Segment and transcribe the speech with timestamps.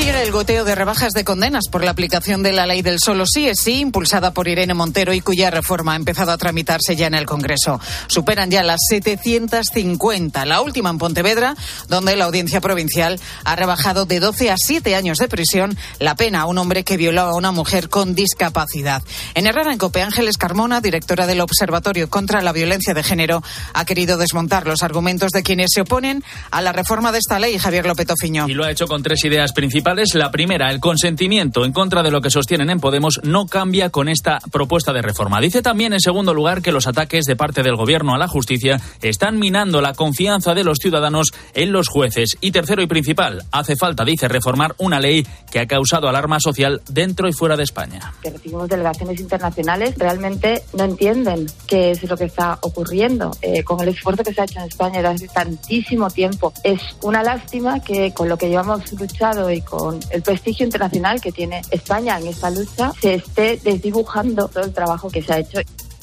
[0.00, 3.26] Sigue el goteo de rebajas de condenas por la aplicación de la ley del solo
[3.26, 7.06] sí es sí, impulsada por Irene Montero y cuya reforma ha empezado a tramitarse ya
[7.06, 7.78] en el Congreso.
[8.06, 10.46] Superan ya las 750.
[10.46, 11.54] La última en Pontevedra,
[11.88, 16.40] donde la audiencia provincial ha rebajado de 12 a 7 años de prisión la pena
[16.40, 19.02] a un hombre que violó a una mujer con discapacidad.
[19.34, 23.42] En Herrera, en Cope, Ángeles Carmona, directora del Observatorio contra la Violencia de Género,
[23.74, 27.58] ha querido desmontar los argumentos de quienes se oponen a la reforma de esta ley,
[27.58, 28.48] Javier López Ofiño.
[28.48, 32.12] Y lo ha hecho con tres ideas principales la primera, el consentimiento en contra de
[32.12, 35.40] lo que sostienen en Podemos no cambia con esta propuesta de reforma.
[35.40, 38.80] Dice también, en segundo lugar, que los ataques de parte del Gobierno a la justicia
[39.02, 42.38] están minando la confianza de los ciudadanos en los jueces.
[42.40, 46.82] Y tercero y principal, hace falta, dice, reformar una ley que ha causado alarma social
[46.88, 48.12] dentro y fuera de España.
[48.22, 53.32] Que recibimos delegaciones internacionales realmente no entienden qué es lo que está ocurriendo.
[53.42, 57.24] Eh, con el esfuerzo que se ha hecho en España desde tantísimo tiempo, es una
[57.24, 62.18] lástima que con lo que llevamos luchado y con el prestigio internacional que tiene España
[62.18, 65.60] en esta lucha, se esté desdibujando todo el trabajo que se ha hecho.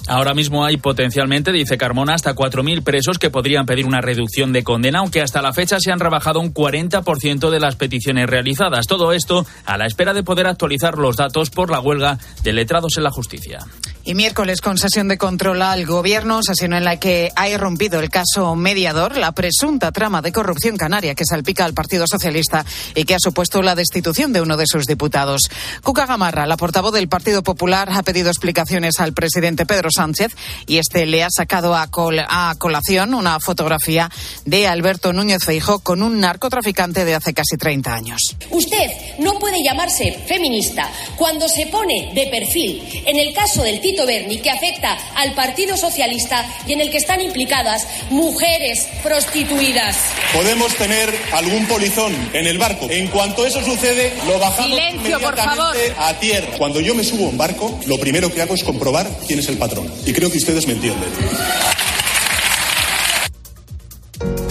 [0.07, 4.63] Ahora mismo hay potencialmente, dice Carmona, hasta 4.000 presos que podrían pedir una reducción de
[4.63, 8.87] condena, aunque hasta la fecha se han rebajado un 40% de las peticiones realizadas.
[8.87, 12.95] Todo esto a la espera de poder actualizar los datos por la huelga de letrados
[12.95, 13.59] en la justicia.
[14.07, 18.09] Y miércoles, con sesión de control al gobierno, sesión en la que ha irrumpido el
[18.09, 23.15] caso mediador, la presunta trama de corrupción canaria que salpica al Partido Socialista y que
[23.15, 25.41] ha supuesto la destitución de uno de sus diputados.
[25.83, 30.77] Cuca Gamarra, la portavoz del Partido Popular, ha pedido explicaciones al presidente Pedro Sánchez y
[30.77, 34.09] este le ha sacado a, a colación una fotografía
[34.45, 38.35] de Alberto Núñez Feijo con un narcotraficante de hace casi 30 años.
[38.51, 44.05] Usted no puede llamarse feminista cuando se pone de perfil en el caso del Tito
[44.05, 49.97] Berni que afecta al Partido Socialista y en el que están implicadas mujeres prostituidas.
[50.33, 52.87] Podemos tener algún polizón en el barco.
[52.89, 55.75] En cuanto eso sucede, lo bajamos Silencio, por favor.
[55.97, 56.57] a tierra.
[56.57, 59.47] Cuando yo me subo a un barco, lo primero que hago es comprobar quién es
[59.49, 59.86] el patrón.
[60.05, 61.09] Y creo que ustedes me entienden.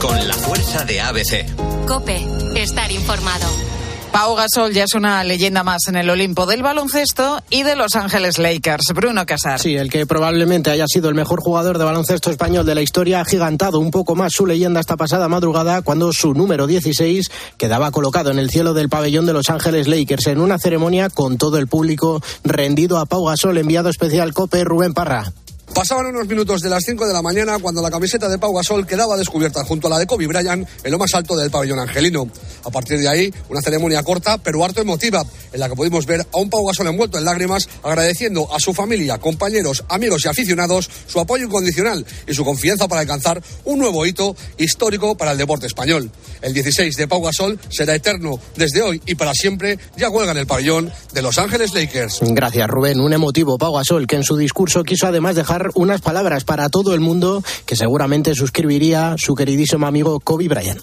[0.00, 1.46] Con la fuerza de ABC.
[1.86, 3.75] Cope, estar informado.
[4.16, 7.96] Pau Gasol ya es una leyenda más en el Olimpo del baloncesto y de Los
[7.96, 8.94] Ángeles Lakers.
[8.94, 9.60] Bruno Casar.
[9.60, 13.20] Sí, el que probablemente haya sido el mejor jugador de baloncesto español de la historia
[13.20, 17.90] ha gigantado un poco más su leyenda esta pasada madrugada cuando su número 16 quedaba
[17.90, 21.58] colocado en el cielo del pabellón de Los Ángeles Lakers en una ceremonia con todo
[21.58, 25.30] el público rendido a Pau Gasol, enviado especial COPE Rubén Parra.
[25.74, 28.86] Pasaban unos minutos de las 5 de la mañana cuando la camiseta de Pau Gasol
[28.86, 32.28] quedaba descubierta junto a la de Kobe Bryant en lo más alto del pabellón angelino.
[32.64, 36.26] A partir de ahí, una ceremonia corta pero harto emotiva, en la que pudimos ver
[36.32, 40.88] a un Pau Gasol envuelto en lágrimas, agradeciendo a su familia, compañeros, amigos y aficionados
[41.06, 45.66] su apoyo incondicional y su confianza para alcanzar un nuevo hito histórico para el deporte
[45.66, 46.10] español.
[46.40, 50.38] El 16 de Pau Gasol será eterno desde hoy y para siempre, ya huelga en
[50.38, 52.20] el pabellón de Los Ángeles Lakers.
[52.22, 53.00] Gracias, Rubén.
[53.00, 56.94] Un emotivo Pau Gasol que en su discurso quiso además dejar unas palabras para todo
[56.94, 60.82] el mundo que seguramente suscribiría su queridísimo amigo Kobe Bryant.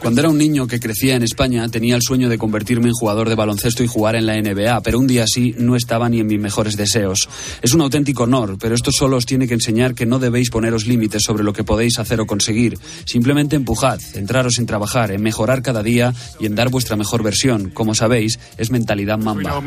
[0.00, 3.28] Cuando era un niño que crecía en España tenía el sueño de convertirme en jugador
[3.28, 6.26] de baloncesto y jugar en la NBA, pero un día así no estaba ni en
[6.26, 7.28] mis mejores deseos.
[7.62, 10.86] Es un auténtico honor, pero esto solo os tiene que enseñar que no debéis poneros
[10.86, 12.78] límites sobre lo que podéis hacer o conseguir.
[13.06, 17.70] Simplemente empujad, centraros en trabajar, en mejorar cada día y en dar vuestra mejor versión.
[17.70, 19.62] Como sabéis, es mentalidad mamba.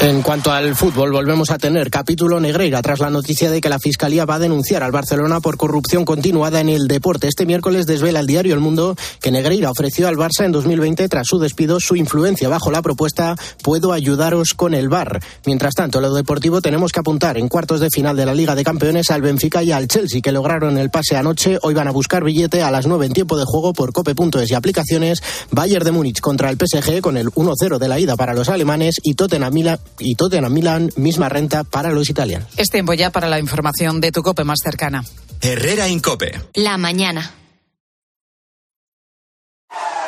[0.00, 3.80] En cuanto al fútbol, volvemos a tener capítulo Negreira tras la noticia de que la
[3.80, 7.26] Fiscalía va a denunciar al Barcelona por corrupción continuada en el deporte.
[7.26, 11.26] Este miércoles desvela el diario El Mundo que Negreira ofreció al Barça en 2020 tras
[11.26, 15.20] su despido su influencia bajo la propuesta Puedo ayudaros con el VAR.
[15.46, 18.64] Mientras tanto, lo deportivo tenemos que apuntar en cuartos de final de la Liga de
[18.64, 21.58] Campeones al Benfica y al Chelsea que lograron el pase anoche.
[21.62, 24.54] Hoy van a buscar billete a las 9 en tiempo de juego por cope.es y
[24.54, 25.22] aplicaciones.
[25.50, 28.96] Bayern de Múnich contra el PSG con el 1-0 de la ida para los alemanes
[29.02, 32.48] y Tottenham Milan y Tottenham Milan, misma renta para los italianos.
[32.56, 35.04] Es tiempo ya para la información de tu COPE más cercana.
[35.40, 36.40] Herrera Incope.
[36.54, 37.34] La mañana.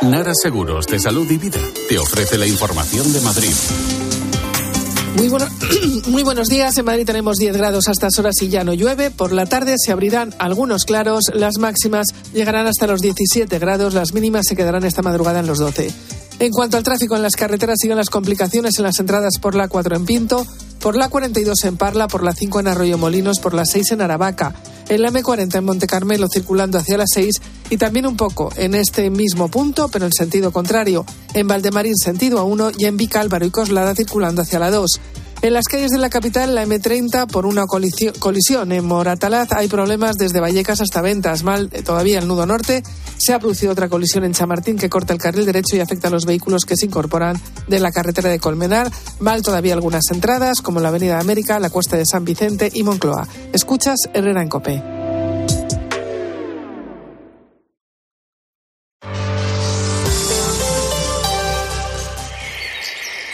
[0.02, 3.52] Nara Seguros de Salud y Vida te ofrece la información de Madrid.
[5.16, 5.46] Muy, bueno,
[6.06, 6.78] muy buenos días.
[6.78, 9.10] En Madrid tenemos 10 grados a estas horas y ya no llueve.
[9.10, 11.24] Por la tarde se abrirán algunos claros.
[11.34, 13.92] Las máximas llegarán hasta los 17 grados.
[13.92, 15.92] Las mínimas se quedarán esta madrugada en los 12.
[16.40, 19.68] En cuanto al tráfico en las carreteras, siguen las complicaciones en las entradas por la
[19.68, 20.46] 4 en Pinto,
[20.80, 24.00] por la 42 en Parla, por la 5 en Arroyo Molinos, por la 6 en
[24.00, 24.54] Aravaca,
[24.88, 27.34] en la M40 en Monte Carmelo circulando hacia la 6
[27.68, 31.04] y también un poco en este mismo punto, pero en sentido contrario,
[31.34, 34.98] en Valdemarín sentido A1 y en Vica, Álvaro y Coslada circulando hacia la 2.
[35.42, 38.72] En las calles de la capital, la M30 por una colisión.
[38.72, 41.44] En Moratalaz hay problemas desde Vallecas hasta Ventas.
[41.44, 42.82] Mal eh, todavía el nudo norte.
[43.16, 46.10] Se ha producido otra colisión en Chamartín que corta el carril derecho y afecta a
[46.10, 48.90] los vehículos que se incorporan de la carretera de Colmenar.
[49.18, 53.26] Mal todavía algunas entradas, como la Avenida América, la Cuesta de San Vicente y Moncloa.
[53.54, 54.99] Escuchas Herrera en Copé.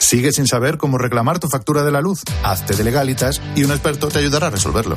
[0.00, 2.22] ¿Sigues sin saber cómo reclamar tu factura de la luz?
[2.42, 4.96] Hazte de legalitas y un experto te ayudará a resolverlo.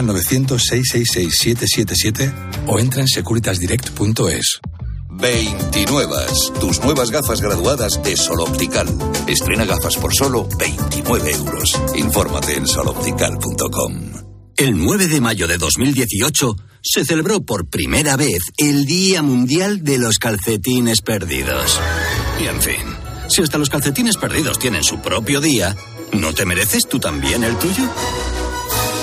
[0.01, 2.33] 900-666-777
[2.67, 4.59] o entra en securitasdirect.es.
[5.09, 6.15] 29.
[6.59, 8.87] Tus nuevas gafas graduadas de Sol Optical.
[9.27, 11.79] Estrena gafas por solo 29 euros.
[11.95, 13.93] Infórmate en soloptical.com.
[14.57, 19.99] El 9 de mayo de 2018 se celebró por primera vez el Día Mundial de
[19.99, 21.79] los Calcetines Perdidos.
[22.39, 22.95] Y en fin,
[23.27, 25.75] si hasta los calcetines perdidos tienen su propio día,
[26.13, 27.89] ¿no te mereces tú también el tuyo?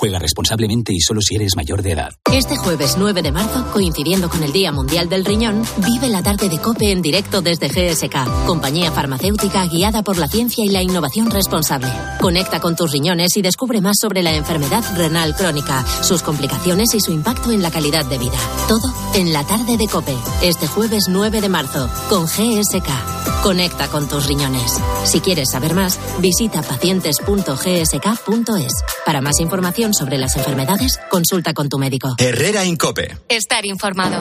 [0.00, 2.08] Juega responsablemente y solo si eres mayor de edad.
[2.32, 6.48] Este jueves 9 de marzo, coincidiendo con el Día Mundial del Riñón, vive la tarde
[6.48, 11.30] de COPE en directo desde GSK, compañía farmacéutica guiada por la ciencia y la innovación
[11.30, 11.92] responsable.
[12.18, 17.00] Conecta con tus riñones y descubre más sobre la enfermedad renal crónica, sus complicaciones y
[17.00, 18.38] su impacto en la calidad de vida.
[18.68, 23.29] Todo en la tarde de COPE, este jueves 9 de marzo, con GSK.
[23.42, 24.78] Conecta con tus riñones.
[25.04, 28.72] Si quieres saber más, visita pacientes.gsk.es.
[29.06, 32.14] Para más información, sobre las enfermedades, consulta con tu médico.
[32.18, 33.16] Herrera Incope.
[33.28, 34.20] Estar informado.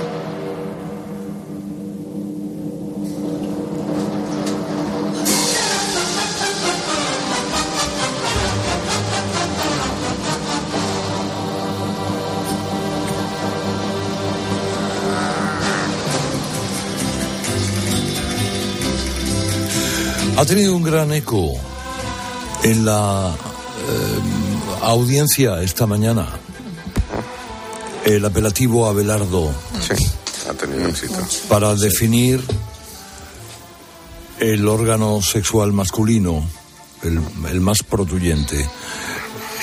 [20.40, 21.52] Ha tenido un gran eco
[22.64, 26.30] en la eh, audiencia esta mañana.
[28.06, 29.52] El apelativo Abelardo.
[29.86, 30.02] Sí,
[30.50, 31.20] ha tenido éxito.
[31.50, 32.42] Para definir
[34.40, 36.48] el órgano sexual masculino,
[37.04, 38.66] el, más protuyente.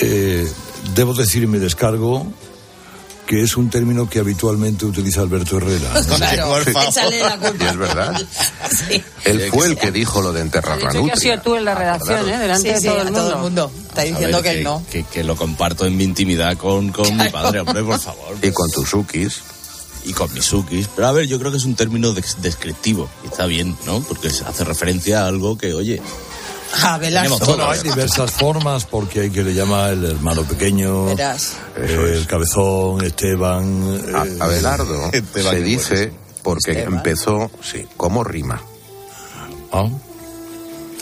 [0.03, 0.47] Eh,
[0.95, 2.27] debo decir me descargo
[3.27, 5.91] que es un término que habitualmente utiliza Alberto Herrera.
[6.17, 6.57] Claro,
[7.61, 8.27] Y es verdad.
[9.25, 11.05] Él fue el que dijo lo de enterrar la nutria.
[11.05, 12.39] que has sido tú en la redacción, ¿eh?
[12.39, 12.81] Delante de
[13.11, 13.71] todo, el mundo.
[13.89, 14.83] Está diciendo que, no.
[14.91, 18.37] Que, lo comparto en mi intimidad con, con mi padre, hombre, por favor.
[18.41, 19.43] Y con tus sukis.
[20.05, 20.89] Y con mis sukis.
[20.95, 23.09] Pero a ver, yo creo que es un término descriptivo.
[23.25, 24.01] Y está bien, ¿no?
[24.01, 26.01] Porque hace referencia a algo que, oye,
[26.83, 27.69] Abelardo.
[27.69, 31.17] hay diversas formas porque hay que le llama el hermano pequeño, eh,
[31.77, 34.01] el cabezón, Esteban.
[34.09, 38.61] Eh, Abelardo se dice porque empezó, sí, como rima.
[39.73, 39.89] ¿Ah?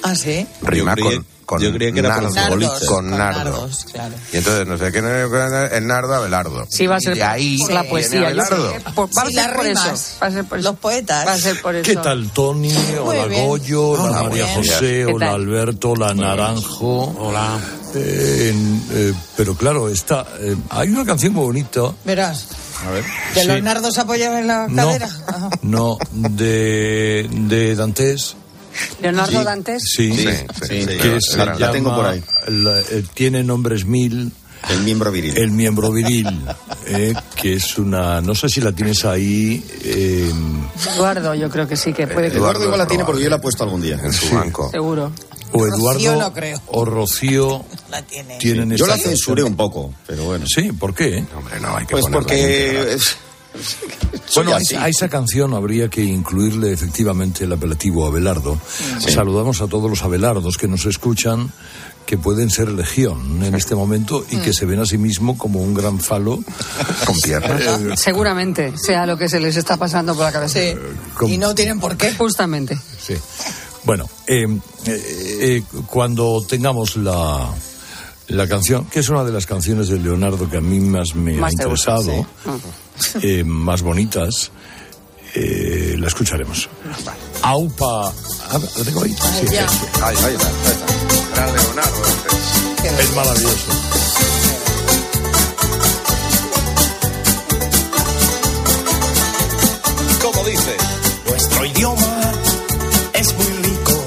[0.03, 0.47] ¿Ah, sí?
[0.63, 3.87] Rima con con Yo creía que era nardos, con, nardos.
[3.93, 4.15] claro.
[4.33, 6.67] Y entonces, no sé qué, el nardo Abelardo.
[6.71, 8.21] Sí, va a ser y ahí por la poesía.
[8.27, 8.75] Abelardo.
[8.97, 10.19] va a ser por eso.
[10.23, 10.71] Va a ser por eso.
[10.71, 11.27] Los poetas.
[11.27, 11.85] Va a ser por eso.
[11.85, 12.75] ¿Qué tal, Tony?
[13.03, 13.89] Hola, Goyo.
[13.91, 15.07] Hola, María José.
[15.07, 15.91] Hola, Alberto.
[15.91, 17.15] Hola, Naranjo.
[17.19, 17.59] Hola.
[17.97, 18.53] Eh,
[18.91, 21.93] eh, pero claro, está, eh, hay una canción muy bonita.
[22.05, 22.47] Verás.
[22.85, 23.05] A ver.
[23.35, 25.09] ¿De los nardos apoyados en la cadera?
[25.63, 28.37] No, de, de Dantes.
[29.01, 29.83] Leonardo Dantes.
[29.85, 32.23] Sí, sí, que se la, tengo por ahí.
[32.49, 34.33] Eh, tiene nombres mil.
[34.71, 35.37] El miembro viril.
[35.37, 36.27] El miembro viril,
[36.87, 38.23] eh, que es una.
[38.23, 39.63] No sé si la tienes ahí.
[39.83, 40.33] Eh,
[40.95, 42.29] Eduardo, yo creo que sí, que puede.
[42.29, 44.01] Eduardo igual la tiene porque yo la he puesto algún día.
[44.03, 44.71] En su banco.
[44.71, 45.13] Seguro.
[45.53, 45.93] O Eduardo.
[45.93, 46.63] Rocío no creo.
[46.69, 47.65] O Rocío.
[48.39, 50.47] tienen Yo la esta censuré un poco, pero bueno.
[50.47, 51.25] Sí, ¿por qué?
[51.37, 52.97] Hombre, no, hay que Pues porque...
[54.35, 58.59] Bueno, a, esa canción habría que incluirle efectivamente el apelativo Abelardo.
[59.01, 59.13] Sí.
[59.13, 61.53] Saludamos a todos los Abelardos que nos escuchan,
[62.07, 65.61] que pueden ser legión en este momento y que se ven a sí mismo como
[65.61, 66.43] un gran falo
[67.07, 68.01] con piernas.
[68.01, 70.61] Seguramente sea lo que se les está pasando por la cabeza.
[71.17, 72.13] con- Y no tienen por qué.
[72.15, 72.79] Justamente.
[73.01, 73.15] Sí.
[73.85, 74.47] Bueno, eh,
[74.87, 77.51] eh, eh, cuando tengamos la,
[78.29, 81.35] la canción, que es una de las canciones de Leonardo que a mí más me
[81.35, 82.27] Más ha gusta, interesado,
[83.23, 84.51] eh, más bonitas,
[85.35, 86.69] eh, la escucharemos.
[87.43, 88.13] Aupa.
[88.51, 89.11] Ah, ¿La tengo ahí?
[89.41, 89.69] Sí, ya.
[89.69, 89.79] sí.
[90.03, 90.49] Ahí, está, ahí está.
[91.35, 92.03] Gran Leonardo.
[92.07, 93.03] este.
[93.03, 93.73] Es maravilloso.
[100.23, 100.77] ¿Cómo dice?
[101.29, 102.21] Nuestro idioma
[103.13, 104.05] es muy rico,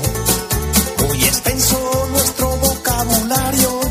[1.07, 3.81] muy extenso nuestro vocabulario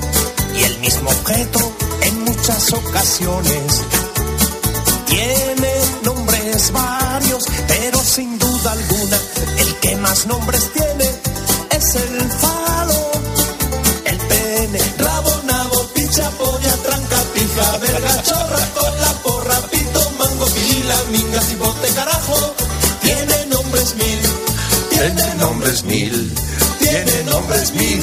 [0.59, 1.73] y el mismo objeto
[2.03, 3.83] en muchas ocasiones
[5.07, 5.73] tiene
[6.03, 9.19] nombres varios, pero sin duda alguna
[9.59, 11.05] el que más nombres tiene
[11.71, 13.11] es el falo,
[14.05, 20.97] el pene, rabo, nabo, picha, polla, tranca, pija, verga, chorra, cola, porra, pito, mango, pirila,
[21.13, 22.55] minga, cipote, carajo,
[23.03, 24.21] tiene nombres mil,
[24.91, 26.35] tiene nombres mil,
[26.79, 28.01] tiene nombres mil,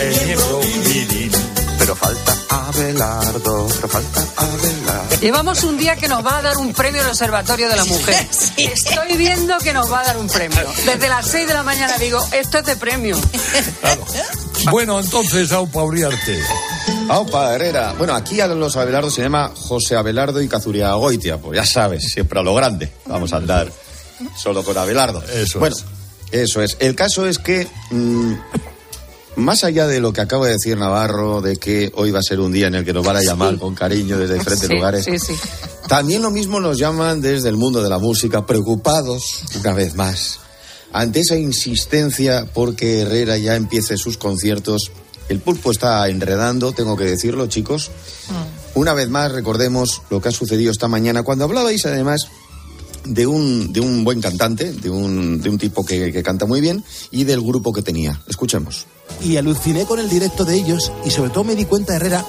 [0.00, 1.32] el miembro viril.
[1.78, 4.77] Pero falta Abelardo, pero falta Abelardo.
[5.20, 8.14] Llevamos un día que nos va a dar un premio el Observatorio de la Mujer.
[8.56, 10.64] Estoy viendo que nos va a dar un premio.
[10.86, 13.16] Desde las 6 de la mañana digo, esto es de premio.
[14.70, 16.40] Bueno, entonces, Aupa Uriarte.
[17.08, 17.94] Aupa Herrera.
[17.98, 21.38] Bueno, aquí a los Abelardo se llama José Abelardo y Cazuria Goitia.
[21.38, 22.92] Pues ya sabes, siempre a lo grande.
[23.06, 23.72] Vamos a andar
[24.36, 25.22] solo con Abelardo.
[25.24, 25.76] Eso bueno,
[26.30, 26.76] eso es.
[26.80, 28.34] El caso es que, mm,
[29.38, 32.40] más allá de lo que acaba de decir Navarro, de que hoy va a ser
[32.40, 35.04] un día en el que nos van a llamar con cariño desde diferentes Sí, lugares,
[35.04, 35.34] sí,
[35.88, 40.40] también lo mismo nos llaman desde el mundo de la música, preocupados, una vez más,
[40.92, 44.90] ante esa insistencia porque Herrera ya empiece sus conciertos.
[45.28, 47.90] El pulpo está enredando, tengo que decirlo, chicos.
[48.74, 52.28] Una vez más, recordemos lo que ha sucedido esta mañana, cuando hablabais además
[53.04, 56.60] de un, de un buen cantante, de un, de un tipo que, que canta muy
[56.60, 58.20] bien y del grupo que tenía.
[58.26, 58.86] Escuchemos.
[59.22, 62.24] Y aluciné con el directo de ellos y sobre todo me di cuenta, Herrera,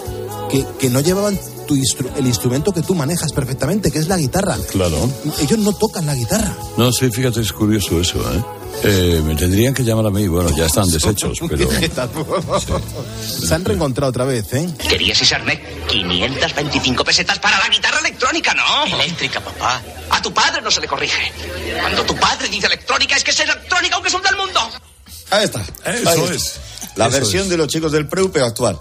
[0.50, 4.18] que, que no llevaban tu instru- el instrumento que tú manejas perfectamente, que es la
[4.18, 4.58] guitarra.
[4.72, 5.10] Claro.
[5.40, 6.56] Ellos no tocan la guitarra.
[6.78, 8.44] No, sí, fíjate, es curioso eso, ¿eh?
[8.82, 11.68] Eh, me tendrían que llamar a mí, bueno, ya están deshechos, pero...
[13.22, 14.70] Se han reencontrado otra vez, ¿eh?
[14.88, 18.86] Querías Isarne 525 pesetas para la guitarra electrónica, ¿no?
[18.96, 19.82] Eléctrica, papá.
[20.10, 21.32] A tu padre no se le corrige.
[21.82, 24.60] Cuando tu padre dice electrónica, es que es electrónica aunque son del mundo.
[25.32, 25.62] Ahí está.
[25.86, 26.60] Eso Ahí es.
[27.00, 27.50] La Eso versión es.
[27.50, 28.78] de los chicos del Preu, pero actual.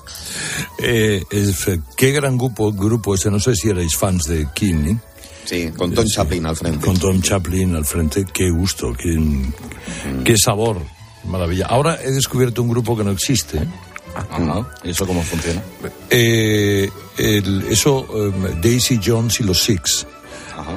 [0.79, 4.97] Eh, eh, qué gran grupo, grupo ese, no sé si erais fans de King, ¿eh?
[5.45, 6.85] Sí, con Tom Chaplin al frente.
[6.85, 9.17] Con Tom Chaplin al frente, qué gusto, qué,
[10.25, 10.79] qué sabor,
[11.25, 11.67] maravilla.
[11.67, 13.59] Ahora he descubierto un grupo que no existe.
[14.85, 15.63] ¿Y eso cómo funciona?
[16.11, 20.07] Eh, el- eso, eh, Daisy Jones y los Six,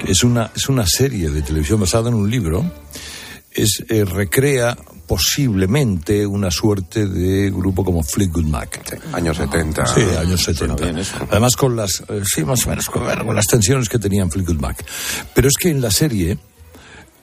[0.06, 2.64] que es una, es una serie de televisión basada en un libro,
[3.52, 4.78] es, eh, recrea
[5.12, 8.98] posiblemente una suerte de grupo como Fleetwood Mac.
[9.12, 9.86] Años 70.
[9.86, 10.86] Sí, años 70.
[11.30, 14.62] Además con las, eh, sí, más o menos, con, con las tensiones que tenían Fleetwood
[14.62, 14.86] Mac.
[15.34, 16.38] Pero es que en la serie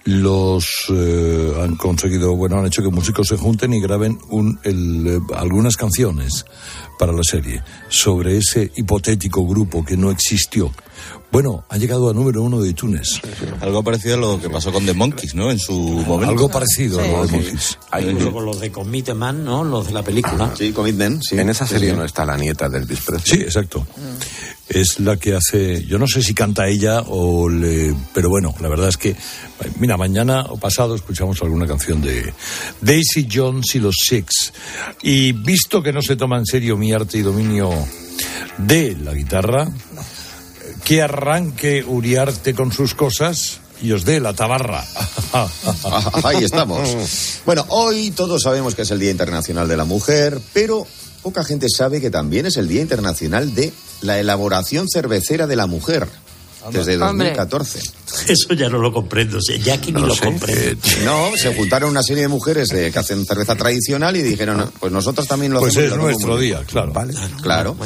[0.04, 5.06] los eh, han conseguido, bueno, han hecho que músicos se junten y graben un, el,
[5.06, 6.44] eh, algunas canciones
[6.98, 10.70] para la serie sobre ese hipotético grupo que no existió.
[11.30, 13.20] Bueno, ha llegado a número uno de iTunes.
[13.60, 15.50] Algo parecido a lo que pasó con The Monkeys, ¿no?
[15.50, 16.30] En su momento.
[16.30, 17.78] Algo parecido a lo de Monkeys.
[18.00, 19.62] Incluso con los de Commitment, ¿no?
[19.62, 20.54] Los de la película.
[20.56, 21.38] Sí, Commitment, sí.
[21.38, 21.96] En esa serie sí.
[21.96, 23.20] no está la nieta del Presley.
[23.24, 23.86] Sí, exacto.
[24.68, 28.68] Es la que hace, yo no sé si canta ella o le, pero bueno, la
[28.68, 29.16] verdad es que,
[29.78, 32.32] mira, mañana o pasado escuchamos alguna canción de
[32.80, 34.52] Daisy Jones y los Six.
[35.02, 37.70] Y visto que no se toma en serio mi arte y dominio
[38.58, 39.68] de la guitarra,
[40.84, 44.84] que arranque Uriarte con sus cosas y os dé la tabarra.
[46.24, 47.40] Ahí estamos.
[47.46, 50.86] Bueno, hoy todos sabemos que es el Día Internacional de la Mujer, pero
[51.22, 55.66] poca gente sabe que también es el Día Internacional de la elaboración cervecera de la
[55.66, 56.08] mujer.
[56.72, 57.28] Desde Hombre.
[57.34, 57.80] 2014.
[58.28, 59.38] Eso ya no lo comprendo.
[59.38, 60.76] o sea, ya que ni lo comprendo.
[61.04, 64.92] No, se juntaron una serie de mujeres de- que hacen cerveza tradicional y dijeron, pues
[64.92, 65.84] nosotros también lo Pues hacemos.
[65.92, 66.58] es lo hacemos nuestro muy bien".
[66.58, 66.92] día, claro.
[67.42, 67.76] Claro.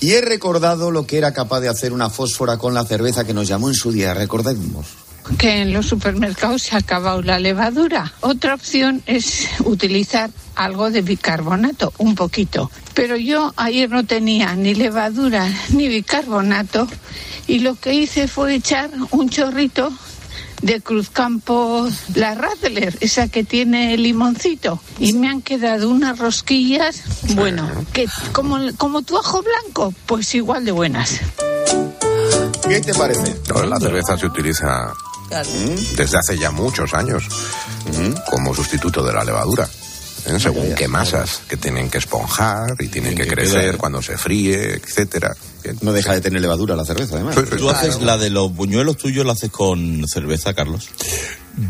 [0.00, 3.34] Y he recordado lo que era capaz de hacer una fósfora con la cerveza que
[3.34, 4.14] nos llamó en su día.
[4.14, 4.86] Recordemos.
[5.38, 8.12] que en los supermercados se ha acabado la levadura.
[8.20, 12.70] Otra opción es utilizar algo de bicarbonato, un poquito.
[12.94, 16.86] Pero yo ayer no tenía ni levadura ni bicarbonato
[17.48, 19.92] y lo que hice fue echar un chorrito
[20.62, 24.80] de Cruzcampo La Radler, esa que tiene limoncito.
[24.98, 27.02] Y me han quedado unas rosquillas,
[27.34, 31.20] bueno, que como, como tu ajo blanco, pues igual de buenas.
[32.68, 33.36] ¿Qué te parece?
[33.66, 34.92] La cerveza se utiliza
[35.96, 37.24] desde hace ya muchos años
[37.86, 39.68] mm, como sustituto de la levadura.
[40.26, 40.40] ¿Eh?
[40.40, 45.34] Según qué masas que tienen que esponjar y tienen que crecer cuando se fríe, etcétera.
[45.80, 47.36] No deja de tener levadura la cerveza, además.
[47.56, 50.88] ¿Tú haces la de los buñuelos tuyos, la haces con cerveza, Carlos?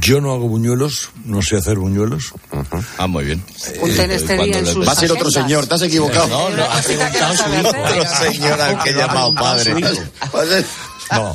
[0.00, 2.32] Yo no hago buñuelos, no sé hacer buñuelos.
[2.98, 3.42] Ah, muy bien.
[3.80, 6.26] Usted este día en sus Va a ser otro señor, te has equivocado.
[6.28, 7.68] No, no, has equivocado su hijo.
[7.68, 9.74] Otro señor al que he llamado padre.
[11.12, 11.32] No.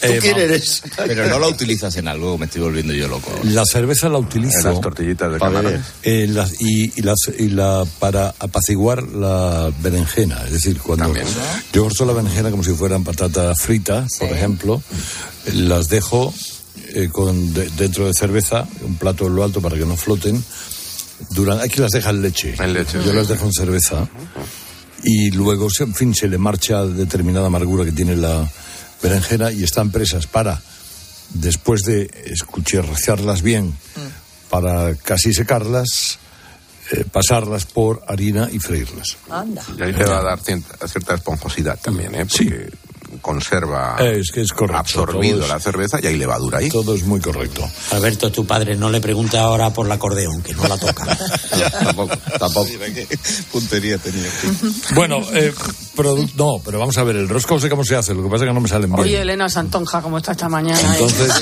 [0.00, 0.82] ¿Tú Eh, quién eres?
[0.96, 3.30] Pero no la utilizas en algo, me estoy volviendo yo loco.
[3.44, 4.58] La cerveza la utilizo.
[4.58, 5.84] En las tortillitas de camarón.
[6.02, 10.42] Eh, la- y, y las- y la para apaciguar la berenjena.
[10.46, 11.14] Es decir, cuando
[11.72, 14.82] yo corto la berenjena como si fueran patatas fritas, por ejemplo,
[15.46, 16.34] eh, las dejo
[16.94, 20.42] eh, con de- dentro de cerveza, un plato en lo alto para que no floten.
[21.30, 22.54] Duran, aquí las deja en leche.
[22.58, 23.16] En leche, Yo sí.
[23.16, 24.08] las dejo en cerveza.
[25.02, 28.48] Y luego, se- en fin, se le marcha determinada amargura que tiene la
[29.02, 30.60] berenjena y están presas para,
[31.34, 33.74] después de escucharlas bien,
[34.50, 36.18] para casi secarlas,
[36.92, 39.16] eh, pasarlas por harina y freírlas.
[39.30, 39.62] Anda.
[39.78, 42.26] Y ahí te va a dar cierta, cierta esponjosidad también, ¿eh?
[42.26, 42.70] Porque
[43.24, 44.78] conserva Es que es correcto.
[44.80, 46.68] absorbido es- la cerveza y hay levadura ahí.
[46.68, 47.66] Todo es muy correcto.
[47.92, 51.06] Alberto, tu padre, no le pregunte ahora por el acordeón, que no la toca.
[51.84, 52.66] tampoco, tampoco.
[52.66, 53.08] qué
[53.50, 54.28] puntería tenía.
[54.94, 55.54] Bueno, eh,
[56.36, 58.50] no, pero vamos a ver, el rosco sé cómo se hace, lo que pasa es
[58.50, 59.00] que no me salen bien.
[59.00, 60.92] Oye, Elena Santonja, ¿cómo está esta mañana?
[60.92, 61.32] Entonces,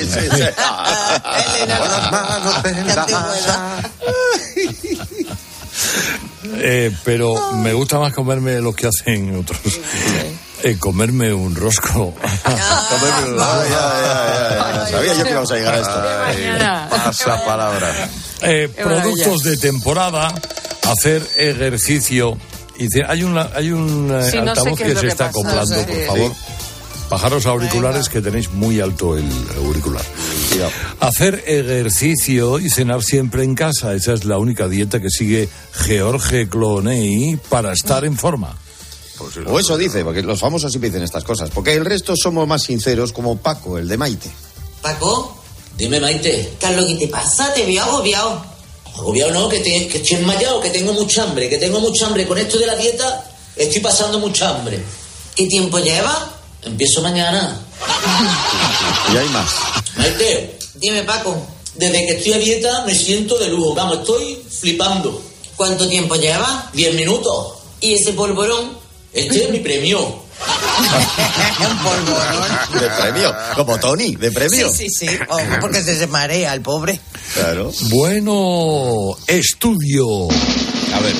[6.54, 9.60] eh, pero me gusta más comerme los que hacen otros.
[10.64, 12.14] Eh, comerme un rosco.
[12.44, 14.86] Comerme un- Ah, ya, ya.
[14.90, 16.96] Sabía yo que íbamos a llegar a esto.
[17.04, 18.08] Pasa palabra.
[18.42, 20.32] Eh, productos de temporada,
[20.88, 22.36] hacer ejercicio.
[22.78, 25.26] Y dice, hay, una, hay un eh, Sí, no sé altavoz que se que está
[25.26, 25.84] pasa, acoplando, sí.
[25.84, 26.32] por favor.
[27.10, 30.02] Bajaros auriculares que tenéis muy alto el auricular.
[31.00, 33.92] Hacer ejercicio y cenar siempre en casa.
[33.92, 38.56] Esa es la única dieta que sigue George Clooney para estar en forma.
[39.46, 41.50] O eso dice, porque los famosos siempre dicen estas cosas.
[41.50, 44.30] Porque el resto somos más sinceros, como Paco, el de Maite.
[44.80, 45.36] Paco,
[45.76, 46.54] dime Maite.
[46.58, 47.52] ¿Qué es lo que te pasa?
[47.54, 48.44] Te veo agobiado.
[48.94, 52.26] Agobiado no, que, te- que estoy enmayado, que tengo mucha hambre, que tengo mucha hambre.
[52.26, 54.82] Con esto de la dieta estoy pasando mucha hambre.
[55.36, 56.34] ¿Qué tiempo lleva?
[56.62, 57.60] Empiezo mañana.
[59.12, 59.50] Y hay más.
[59.96, 61.36] Maite, dime Paco.
[61.74, 63.74] Desde que estoy a dieta me siento de lujo.
[63.74, 65.22] Vamos, estoy flipando.
[65.56, 66.70] ¿Cuánto tiempo lleva?
[66.74, 67.54] Diez minutos.
[67.80, 68.81] ¿Y ese polvorón?
[69.12, 70.22] Este es mi premio.
[72.72, 73.34] De premio.
[73.54, 74.70] Como Tony, de premio.
[74.72, 75.18] Sí, sí, sí.
[75.28, 76.98] Oh, porque se, se marea el pobre.
[77.34, 77.70] Claro.
[77.90, 80.06] Bueno, estudio.
[80.30, 81.14] A ver.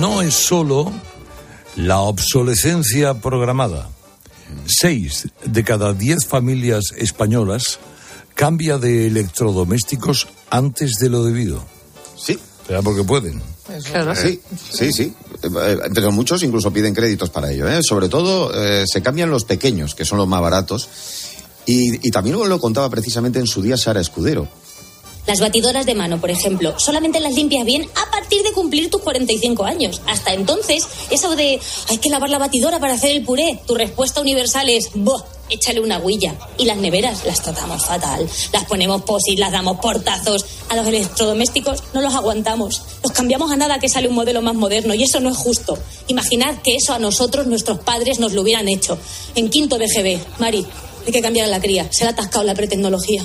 [0.00, 0.92] No es solo
[1.76, 3.88] la obsolescencia programada.
[4.66, 7.78] Seis de cada diez familias españolas
[8.34, 11.64] cambia de electrodomésticos antes de lo debido.
[12.16, 12.38] Sí.
[12.66, 13.42] Será porque pueden.
[14.14, 15.14] Sí, sí, sí.
[15.42, 17.68] Eh, Pero muchos incluso piden créditos para ello.
[17.68, 17.80] ¿eh?
[17.82, 20.88] Sobre todo eh, se cambian los pequeños, que son los más baratos.
[21.66, 24.48] Y, y también lo contaba precisamente en su día Sara Escudero.
[25.26, 27.88] Las batidoras de mano, por ejemplo, solamente las limpias bien
[28.24, 30.00] partir de cumplir tus 45 años.
[30.06, 34.22] Hasta entonces, eso de hay que lavar la batidora para hacer el puré, tu respuesta
[34.22, 35.22] universal es ¡boh!
[35.50, 36.34] Échale una huilla.
[36.56, 38.26] Y las neveras las tratamos fatal.
[38.50, 40.46] Las ponemos posit, las damos portazos.
[40.70, 42.80] A los electrodomésticos no los aguantamos.
[43.02, 45.76] Los cambiamos a nada que sale un modelo más moderno y eso no es justo.
[46.06, 48.96] Imaginad que eso a nosotros, nuestros padres, nos lo hubieran hecho.
[49.34, 50.18] En quinto de GB.
[50.38, 50.64] Mari,
[51.06, 51.88] hay que cambiar a la cría.
[51.92, 53.22] Se le ha atascado la pretecnología.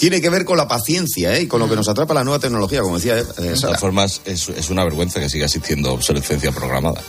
[0.00, 1.42] Tiene que ver con la paciencia ¿eh?
[1.42, 4.22] y con lo que nos atrapa la nueva tecnología, como decía eh, De todas formas,
[4.24, 7.02] es, es una vergüenza que siga existiendo obsolescencia programada.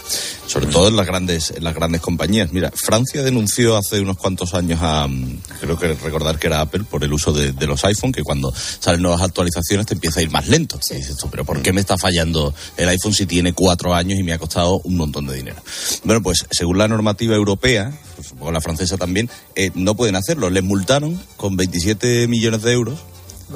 [0.52, 2.52] Sobre todo en las grandes, en las grandes compañías.
[2.52, 6.84] Mira, Francia denunció hace unos cuantos años a, mm, creo que recordar que era Apple,
[6.84, 10.24] por el uso de, de los iPhone, que cuando salen nuevas actualizaciones te empieza a
[10.24, 10.78] ir más lento.
[10.90, 14.20] Y dices tú, pero ¿por qué me está fallando el iPhone si tiene cuatro años
[14.20, 15.62] y me ha costado un montón de dinero?
[16.04, 20.50] Bueno, pues según la normativa europea, pues, supongo la francesa también, eh, no pueden hacerlo.
[20.50, 23.00] Les multaron con 27 millones de euros.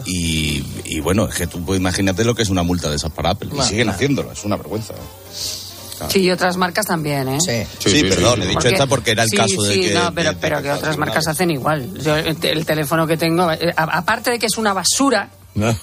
[0.06, 3.12] Y, y bueno, es que tú puedes imagínate lo que es una multa de esas
[3.12, 3.50] para Apple.
[3.52, 3.92] Y siguen claro.
[3.92, 4.94] haciéndolo, es una vergüenza.
[6.10, 7.40] Sí, y otras marcas también, ¿eh?
[7.40, 9.94] Sí, Sí, perdón, he dicho esta porque era el sí, caso de sí, que...
[9.94, 11.94] no, pero, de- pero que otras marcas hacen igual.
[12.00, 15.30] Yo, el, te- el teléfono que tengo, eh, a- aparte de que es una basura,
[15.56, 15.68] No.
[15.68, 15.78] Bien,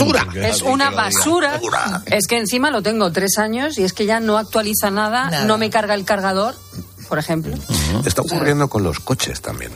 [0.00, 1.60] basura, porque- es una basura,
[2.06, 5.44] es que encima lo tengo tres años y es que ya no actualiza nada, Nada.
[5.44, 6.56] no me carga el cargador,
[7.08, 7.54] por ejemplo.
[8.04, 9.70] Está ocurriendo con los coches también.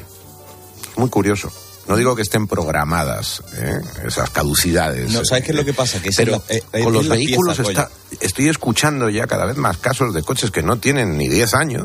[0.97, 1.53] Muy curioso.
[1.89, 3.79] No digo que estén programadas ¿eh?
[4.05, 5.13] esas caducidades.
[5.13, 6.03] No, ¿sabes qué es lo que pasa?
[6.03, 9.57] Que Pero la- eh, eh, con los vehículos pieza, está, estoy escuchando ya cada vez
[9.57, 11.85] más casos de coches que no tienen ni 10 años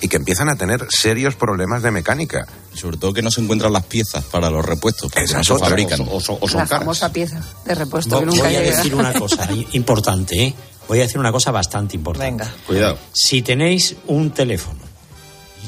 [0.00, 2.46] y que empiezan a tener serios problemas de mecánica.
[2.74, 5.46] Sobre todo que no se encuentran las piezas para los repuestos, porque Esa no es
[5.46, 6.00] se otra, fabrican.
[6.10, 9.12] o so- o La famosa pieza de repuesto Vo- que nunca Voy a decir una
[9.12, 10.54] cosa importante, ¿eh?
[10.88, 12.30] Voy a decir una cosa bastante importante.
[12.44, 12.54] Venga.
[12.66, 12.98] Cuidado.
[13.12, 14.80] Si tenéis un teléfono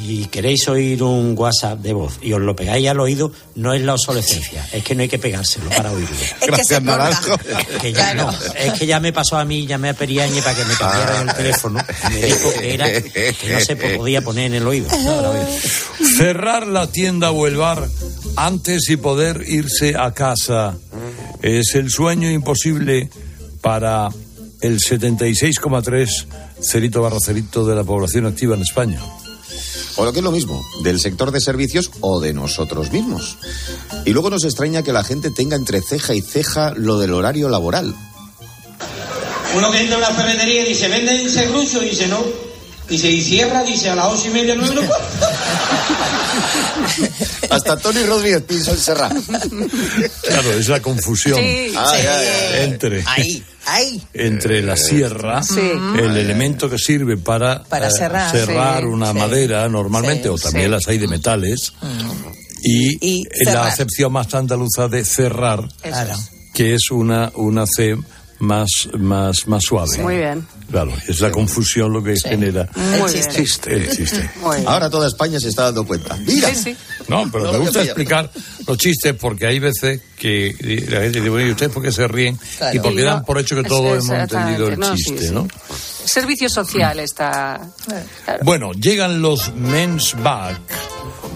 [0.00, 3.82] y queréis oír un WhatsApp de voz y os lo pegáis al oído, no es
[3.82, 6.16] la obsolescencia, es que no hay que pegárselo para oírlo.
[6.40, 7.20] Es que se corta.
[7.80, 10.64] Que ya no, es que ya me pasó a mí, llamé a Periañe para que
[10.64, 14.54] me cambiaran el teléfono y me dijo que era que no se podía poner en
[14.54, 14.88] el oído.
[16.16, 17.86] Cerrar la tienda o el bar
[18.36, 20.76] antes y poder irse a casa
[21.42, 23.10] es el sueño imposible
[23.60, 24.08] para
[24.60, 26.26] el 76,3
[26.60, 29.00] cerito barra cerito de la población activa en España.
[29.98, 33.36] O lo que es lo mismo, del sector de servicios o de nosotros mismos.
[34.04, 37.48] Y luego nos extraña que la gente tenga entre ceja y ceja lo del horario
[37.48, 37.94] laboral.
[39.54, 41.82] Uno que entra a una ferretería y dice, ¿venden serrucho?
[41.82, 42.22] Y dice, no.
[42.88, 45.00] Dice, y cierra, dice, a las ocho y media, nueve no puedo".
[47.50, 49.12] Hasta Tony Rodríguez piensa en cerrar.
[50.22, 52.06] Claro, es la confusión Sí, Ay, sí.
[52.06, 52.64] ay, ay.
[52.64, 54.02] entre, Ahí, ahí.
[54.14, 55.60] entre la sierra, Sí.
[55.60, 59.18] el elemento que sirve para, eh, Para cerrar, sí, una sí.
[59.18, 60.70] madera normalmente, Sí, o también sí.
[60.70, 61.72] las hay de metales,
[62.62, 65.94] y, Y la acepción más andaluza de cerrar, es.
[66.52, 67.96] que es una, una C
[68.40, 69.98] más, más, más suave.
[69.98, 70.46] Muy bien.
[70.70, 73.30] Claro, es la confusión lo que genera Muy El bien.
[73.30, 73.74] chiste.
[73.74, 74.30] el chiste.
[74.42, 74.68] Muy bien.
[74.68, 76.16] Ahora toda España se está dando cuenta.
[76.26, 76.48] Mira.
[76.54, 76.76] Sí, sí.
[77.08, 78.30] No, pero No me gusta explicar
[78.66, 80.54] los chistes porque hay veces que
[80.88, 82.38] la gente dice, bueno, ¿y ustedes por qué se ríen?
[82.58, 82.76] Claro.
[82.76, 85.30] Y porque Y no- dan por hecho que todos hemos entendido el No, chiste, sí.
[85.32, 85.48] ¿no?
[86.04, 87.60] Servicio social está.
[88.24, 88.40] claro.
[88.44, 90.58] Bueno, llegan los men's bag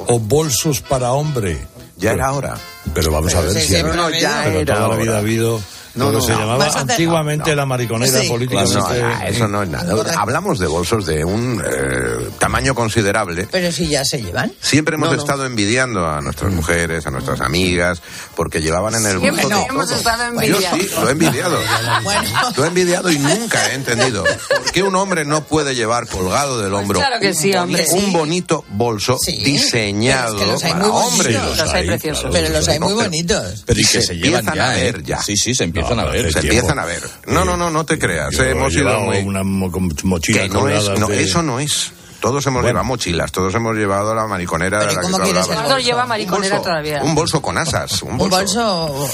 [0.06, 1.58] o bolsos para hombre.
[1.96, 2.56] Ya era hora.
[2.94, 5.16] Pero vamos a ver Sí, si pero no, ya pero era toda la vida hora.
[5.18, 5.60] ha habido
[5.94, 6.38] No, lo que no, se no.
[6.40, 7.56] llamaba antiguamente no.
[7.56, 8.12] la mariconera.
[8.22, 9.94] No, ya, eso no es nada.
[10.18, 13.46] Hablamos de bolsos de un eh, tamaño considerable.
[13.50, 14.52] Pero si ya se llevan.
[14.60, 15.22] Siempre hemos No, no.
[15.22, 18.00] estado envidiando a nuestras mujeres, a nuestras amigas,
[18.34, 19.98] porque llevaban en el Siempre bolso hemos todo.
[19.98, 20.76] estado Yo envidiando.
[20.84, 21.58] sí, lo he envidiado.
[22.02, 22.30] Bueno.
[22.56, 26.60] Lo he envidiado y nunca he entendido por qué un hombre no puede llevar colgado
[26.60, 27.86] del hombro Pues claro que un, sí, hombre.
[27.92, 31.36] un bonito bolso Sí, diseñado pero es que los hay para muy hombres.
[31.36, 31.58] bonitos.
[31.58, 32.30] Los hay preciosos.
[32.32, 33.62] Pero los hay muy No, bonitos.
[33.66, 35.02] Pero y que se se, llevan ya, a ver ¿eh?
[35.04, 35.22] ya.
[35.22, 36.32] Sí, sí, se empiezan a ver.
[36.32, 36.54] Se tiempo.
[36.56, 37.02] empiezan a ver.
[37.26, 38.34] No, no, no, no te creas.
[38.34, 39.18] Yo eh, hemos llevado muy...
[39.18, 41.92] una mochila Que no es, colgada no, de- eso no es.
[42.20, 42.68] Todos hemos Bueno.
[42.78, 46.02] llevado mochilas, todos hemos llevado la mariconera Pero de la ¿cómo que quieres el lleva
[46.04, 47.02] Un mariconera bolso, todavía.
[47.02, 48.00] Un bolso con asas.
[48.02, 48.86] Un Un bolso.
[48.86, 49.06] bolso.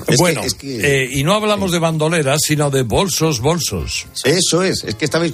[0.00, 4.06] Es que- bueno, es que- eh, y no hablamos de bandoleras, sino de bolsos, bolsos.
[4.24, 5.30] Eso es, es que estabais.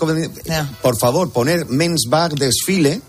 [0.83, 3.01] Por favor, poner men's bag desfile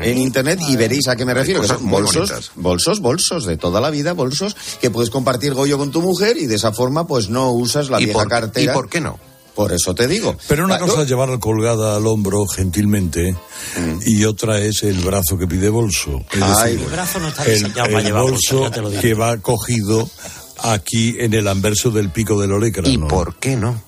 [0.00, 1.60] en internet y veréis a qué me refiero.
[1.62, 2.50] que son bolsos, bonitas.
[2.56, 6.46] bolsos, bolsos de toda la vida, bolsos que puedes compartir Goyo con tu mujer y
[6.46, 8.72] de esa forma pues no usas la ¿Y vieja por, cartera.
[8.72, 9.18] ¿Y por qué no?
[9.54, 10.34] Por eso te digo.
[10.48, 13.36] Pero una Ah, cosa yo- es llevarla colgada al hombro gentilmente
[14.06, 16.24] y otra es el brazo que pide bolso.
[16.32, 18.70] Es Ay, decir, El brazo no está el, diseñado el para llevar bolso, bolso ya
[18.74, 19.02] te lo digo.
[19.02, 20.08] que va cogido
[20.62, 22.88] aquí en el anverso del pico del olecrano.
[22.88, 23.78] ¿Y por qué no?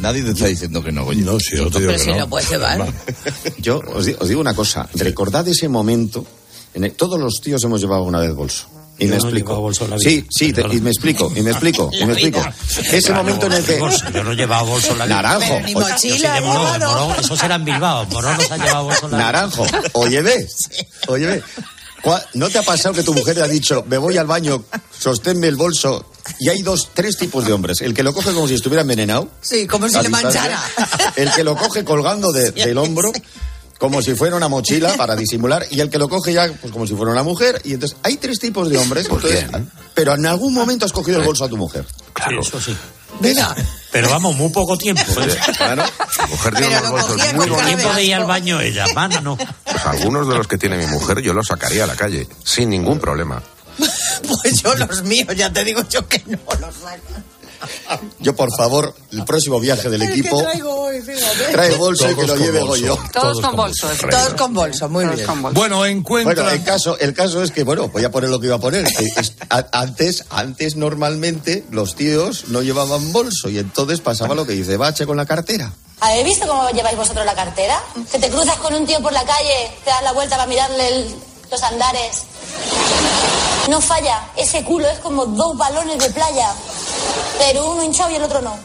[0.00, 1.24] Nadie te está diciendo que no, Goyo.
[1.24, 2.18] No, si yo te digo Pero que si no.
[2.18, 2.86] lo puedes llevar.
[3.58, 6.24] Yo os, di- os digo una cosa, recordad ese momento,
[6.74, 8.66] en el- todos los tíos hemos llevado una vez bolso.
[8.98, 9.46] Y Yo me no explico.
[9.48, 10.08] llevado bolso en la vida.
[10.08, 12.42] sí, sí, te- y me explico, y me explico, y me explico.
[12.92, 13.78] Ese momento en el que...
[13.78, 15.16] Bolso, Yo no he llevado bolso en la vida.
[15.22, 15.60] Naranjo.
[15.60, 16.80] Yo soy mochila, de Morón.
[16.80, 18.06] Morón, eso será en Bilbao.
[18.06, 19.26] Morón no se ha llevado bolso en la vida.
[19.26, 20.70] Naranjo, oye, ves,
[21.08, 21.42] oye, ves.
[22.02, 24.64] ¿Cuál- ¿No te ha pasado que tu mujer te ha dicho, me voy al baño,
[24.96, 26.10] sosténme el bolso?
[26.40, 27.80] Y hay dos, tres tipos de hombres.
[27.80, 29.28] El que lo coge como si estuviera envenenado.
[29.40, 30.60] Sí, como si le manchara.
[31.16, 33.12] El que lo coge colgando de- del hombro,
[33.78, 35.66] como si fuera una mochila para disimular.
[35.70, 37.60] Y el que lo coge ya, pues como si fuera una mujer.
[37.64, 39.06] Y entonces, hay tres tipos de hombres.
[39.10, 39.44] entonces,
[39.94, 41.84] pero en algún momento has cogido el bolso a tu mujer.
[42.12, 42.40] Claro.
[42.40, 42.76] eso sí.
[43.20, 43.54] Venga.
[43.92, 45.02] Pero vamos, muy poco tiempo.
[45.22, 45.38] ¿eh?
[45.56, 45.84] Claro.
[46.22, 47.66] Mi mujer tiene unos bolsos muy bonitos.
[47.66, 49.36] Tiempo de ir al baño ella, mana no.
[49.36, 52.70] Pues algunos de los que tiene mi mujer yo los sacaría a la calle, sin
[52.70, 53.42] ningún problema.
[54.42, 57.22] Pues yo los míos, ya te digo yo que no los saco.
[58.20, 61.44] Yo, por favor, el próximo viaje del equipo, traigo hoy, fíjate.
[61.52, 62.86] trae bolso y que lo lleve bolso.
[62.96, 62.98] Goyo.
[63.12, 63.88] Todos con bolso.
[64.10, 65.26] Todos con bolso, muy Todos bien.
[65.28, 65.58] con bolso.
[65.60, 66.36] Bueno, encuentran...
[66.36, 68.60] Bueno, el caso, el caso es que, bueno, voy a poner lo que iba a
[68.60, 68.84] poner.
[68.84, 74.46] que es- a- antes, antes normalmente los tíos no llevaban bolso y entonces pasaba lo
[74.46, 75.72] que dice Bache con la cartera.
[76.00, 77.80] ¿Habéis visto cómo lleváis vosotros la cartera?
[78.12, 80.88] Que te cruzas con un tío por la calle, te das la vuelta para mirarle
[80.88, 81.14] el-
[81.50, 82.22] los andares.
[83.70, 86.50] No falla, ese culo es como dos balones de playa,
[87.38, 88.56] pero uno hinchado y el otro no.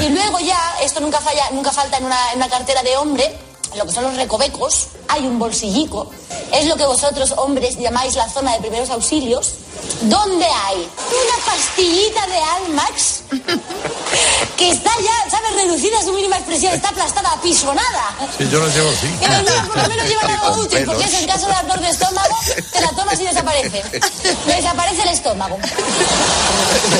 [0.00, 3.36] Y luego ya, esto nunca falla, nunca falta en una, en una cartera de hombre,
[3.76, 6.10] lo que son los recovecos, hay un bolsillico.
[6.52, 9.54] Es lo que vosotros, hombres, llamáis la zona de primeros auxilios,
[10.02, 13.22] donde hay una pastillita de Almax
[14.56, 15.54] que está ya, ¿sabes?
[15.54, 18.16] Reducida a su mínima expresión, está aplastada, apisonada.
[18.38, 19.06] Sí, yo las llevo así.
[19.20, 21.80] Que los demás por lo menos llevan algo útil, porque es en caso de ardor
[21.80, 22.36] de estómago,
[22.72, 23.82] te la tomas y desaparece.
[24.46, 25.58] Desaparece el estómago.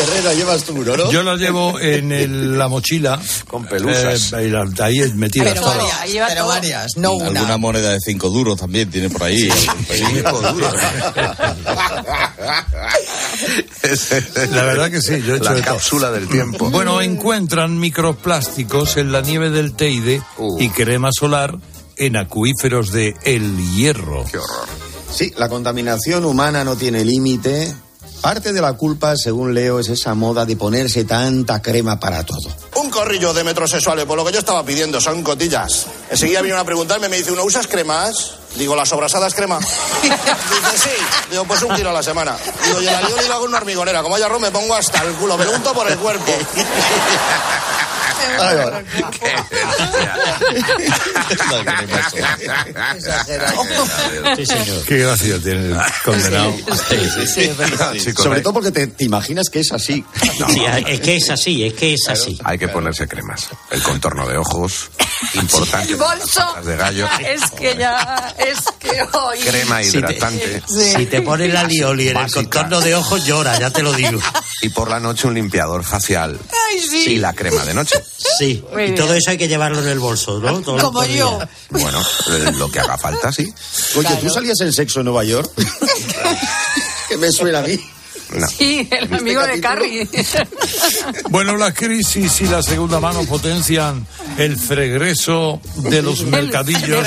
[0.01, 0.97] Herrera, llevas tú, ¿no?
[0.97, 1.11] no?
[1.11, 3.21] Yo las llevo en el- la mochila.
[3.49, 4.33] Con pelusas.
[4.33, 4.51] ahí
[5.14, 7.27] metidas Pero varias, pero varias, no una.
[7.40, 9.50] Alguna moneda de cinco duros también tiene por ahí.
[9.90, 10.72] Cinco duros.
[14.50, 16.70] La verdad que sí, yo he hecho La cápsula del tiempo.
[16.70, 20.61] Bueno, encuentran microplásticos en la nieve del Teide Uh.
[20.61, 21.59] y crema solar
[21.96, 24.24] en acuíferos de El Hierro.
[24.30, 24.66] Qué horror.
[25.12, 27.74] Sí, la contaminación humana no tiene límite.
[28.20, 32.48] Parte de la culpa, según leo, es esa moda de ponerse tanta crema para todo.
[32.76, 35.87] Un corrillo de metrosexuales, por lo que yo estaba pidiendo, son cotillas.
[36.11, 38.33] Enseguida vinieron a preguntarme, me dice, ¿uno usas cremas?
[38.57, 39.59] Digo, ¿las sobrasadas crema?
[40.02, 40.90] Dice, sí.
[41.31, 42.37] Digo, pues un kilo a la semana.
[42.64, 44.02] Digo, y el alioli lo hago en una hormigonera.
[44.02, 46.33] Como haya arroz me pongo hasta el culo, me unto por el cuerpo.
[54.37, 54.85] Sí, señor.
[54.85, 56.55] Qué gracia tiene el condenado.
[58.16, 60.05] Sobre todo porque te, te imaginas que es así.
[60.49, 62.38] Sí, es que es así, es que es así.
[62.45, 63.49] Hay que ponerse cremas.
[63.71, 64.90] El contorno de ojos,
[65.35, 65.92] importante.
[65.92, 66.40] El bolso.
[66.40, 67.09] Patas de gallo.
[67.20, 69.38] Es que ya, es que hoy.
[69.40, 70.62] Crema Si te- hidratante.
[70.66, 74.20] Si te pones la lioli en el contorno de ojos, llora, ya te lo digo.
[74.62, 76.38] Y por la noche un limpiador facial.
[76.70, 77.05] Ay, sí.
[77.12, 78.02] Y la crema de noche.
[78.38, 78.94] Sí, Muy y bien.
[78.96, 80.61] todo eso hay que llevarlo en el bolso, ¿no?
[80.61, 81.38] Todo- Como yo.
[81.38, 81.48] día.
[81.70, 83.52] Bueno, eh, lo que haga falta, sí.
[83.96, 85.50] Oye, ¿tú salías en sexo en Nueva York?
[87.09, 87.79] que me suena a mí.
[88.35, 88.47] No.
[88.49, 90.09] Sí, el este amigo de Carrie.
[91.31, 94.07] Bueno, la crisis y la segunda mano potencian
[94.39, 97.07] el fregreso de los mercadillos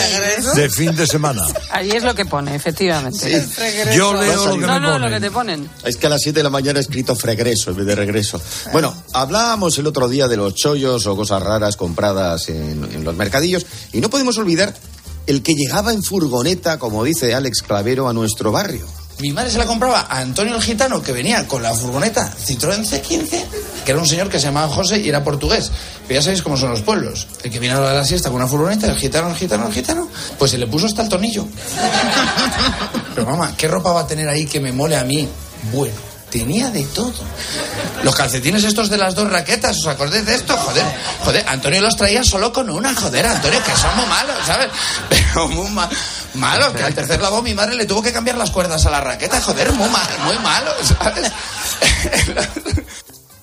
[0.55, 1.41] de fin de semana.
[1.71, 3.45] Allí es lo que pone, efectivamente.
[3.93, 5.69] Yo leo lo que No, me no, lo que te ponen.
[5.83, 8.41] Es que a las 7 de la mañana he escrito fregreso en vez de regreso.
[8.71, 13.15] Bueno, hablábamos el otro día de los chollos o cosas raras compradas en, en los
[13.15, 14.73] mercadillos y no podemos olvidar
[15.27, 18.87] el que llegaba en furgoneta, como dice Alex Clavero, a nuestro barrio.
[19.19, 22.85] Mi madre se la compraba a Antonio el Gitano, que venía con la furgoneta Citroën
[22.85, 23.43] C15,
[23.83, 25.71] que era un señor que se llamaba José y era portugués.
[26.07, 27.27] Pero ya sabéis cómo son los pueblos.
[27.43, 29.67] El que viene a la de la siesta con una furgoneta, el gitano, el gitano,
[29.67, 31.45] el gitano, pues se le puso hasta el tornillo.
[33.15, 35.27] Pero mamá, ¿qué ropa va a tener ahí que me mole a mí?
[35.73, 35.95] Bueno,
[36.29, 37.13] tenía de todo.
[38.03, 40.55] Los calcetines estos de las dos raquetas, ¿os acordáis de esto?
[40.55, 40.85] Joder,
[41.25, 44.69] joder, Antonio los traía solo con una, joder, Antonio, que son muy malos, ¿sabes?
[45.33, 45.89] Pero muy ma-
[46.35, 49.01] malo, que al tercer lavado mi madre le tuvo que cambiar las cuerdas a la
[49.01, 51.31] raqueta, joder, muy mal, muy malo, ¿sabes?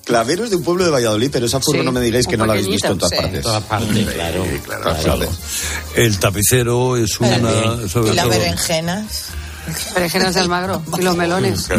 [0.05, 2.37] Clavero es de un pueblo de Valladolid, pero esa furgo Sí, no me digáis que
[2.37, 3.41] no la habéis visto en todas partes.
[3.41, 4.45] todas partes, claro.
[4.63, 5.29] Claro, claro.
[5.95, 7.37] El tapicero es una.
[7.37, 9.25] Y las berenjenas.
[9.93, 11.69] Berenjenas de Almagro y los melones.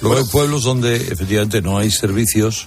[0.00, 2.66] Luego hay pueblos donde efectivamente no hay servicios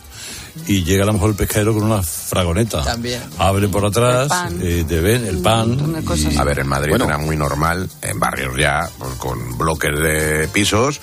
[0.65, 2.84] y llega a lo mejor el pescadero con una fragoneta.
[2.84, 3.22] También.
[3.38, 4.60] Abre por atrás, El pan.
[4.62, 6.04] eh, te ven el pan.
[6.15, 10.48] y- A ver, en Madrid era muy normal, en barrios ya, pues, con bloques de
[10.52, 11.00] pisos,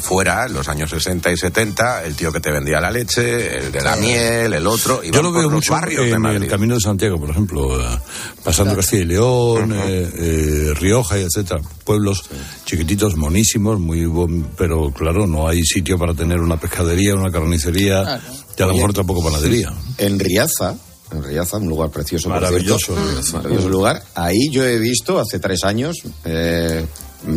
[0.00, 3.72] fuera, en los años 60 y 70, el tío que te vendía la leche, el
[3.72, 7.30] de la miel, el otro, Yo lo veo mucho en el Camino de Santiago, por
[7.30, 7.98] ejemplo, eh,
[8.44, 12.22] pasando Castilla y León, eh, eh, Rioja, y etcétera, pueblos
[12.64, 18.02] chiquititos, monísimos, muy buen, pero claro, no hay sitio para tener una pescadería, una carnicería,
[18.02, 18.22] Claro.
[18.58, 19.72] y a lo mejor tampoco panadería.
[19.98, 20.74] En Riaza,
[21.12, 22.28] en Riaza, un lugar precioso.
[22.28, 23.36] por Maravilloso, cierto.
[23.38, 24.02] Maravilloso lugar.
[24.14, 26.86] Ahí yo he visto hace tres años eh,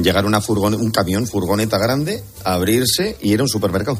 [0.01, 3.99] llegar una furgon, un camión, furgoneta grande, abrirse y era un supermercado.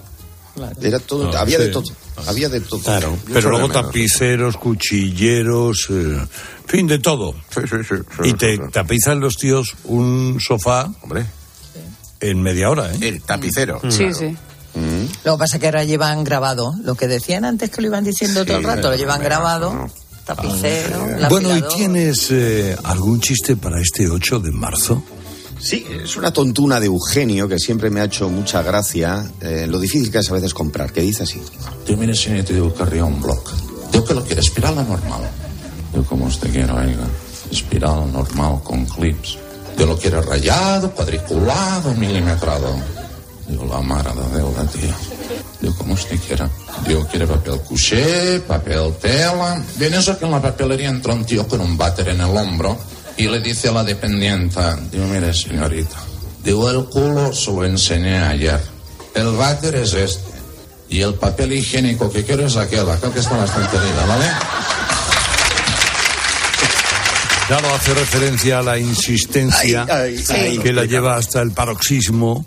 [0.82, 1.64] Era todo, Ah, había sí.
[1.66, 1.84] de todo,
[2.28, 2.80] había de todo.
[2.82, 3.86] Claro, Yo pero luego menos.
[3.86, 6.20] tapiceros, cuchilleros, eh,
[6.68, 7.34] fin, de todo.
[8.24, 11.26] y te tapizan los tíos un sofá Hombre.
[12.20, 12.98] en media hora, ¿eh?
[13.02, 13.82] El tapicero.
[13.90, 14.36] Sí, sí.
[15.24, 16.74] Lo que pasa es que ahora llevan grabado.
[16.84, 19.90] Lo que decían antes que lo iban diciendo todo el rato, lo llevan grabado.
[20.26, 25.04] Tapicero, Bueno, ¿y tienes eh, algún chiste para este 8 de marzo?
[25.64, 29.24] Sí, es una tontuna de Eugenio que siempre me ha hecho mucha gracia.
[29.40, 31.42] eh, lo difícil que es a veces comprar, que dice así.
[31.88, 33.50] Dio mire si te digo que un block.
[33.90, 35.22] Digo que lo quiere, espiral normal.
[35.94, 37.08] Digo, como usted quiera, oiga.
[37.50, 39.38] Espiral normal con clips.
[39.78, 42.76] Digo, lo quiere rayado, cuadriculado, milimetrado.
[43.48, 44.94] Digo, la mara de deuda, tío.
[45.62, 46.50] Digo, como usted quiera.
[46.86, 49.64] Digo, quiere papel couché, papel tela.
[49.78, 52.78] Bien, eso que en la papelería entra un tío con un váter en el hombro
[53.18, 55.98] y le dice a la dependienta, digo, mire señorita,
[56.44, 58.60] digo, el culo se lo enseñé ayer.
[59.14, 60.34] El váter es este.
[60.90, 64.26] Y el papel higiénico que quiero es aquel, aquel que está en la estantería, ¿vale?
[67.48, 70.58] Claro, hace referencia a la insistencia Ay, ay, ay.
[70.60, 72.46] que la lleva hasta el paroxismo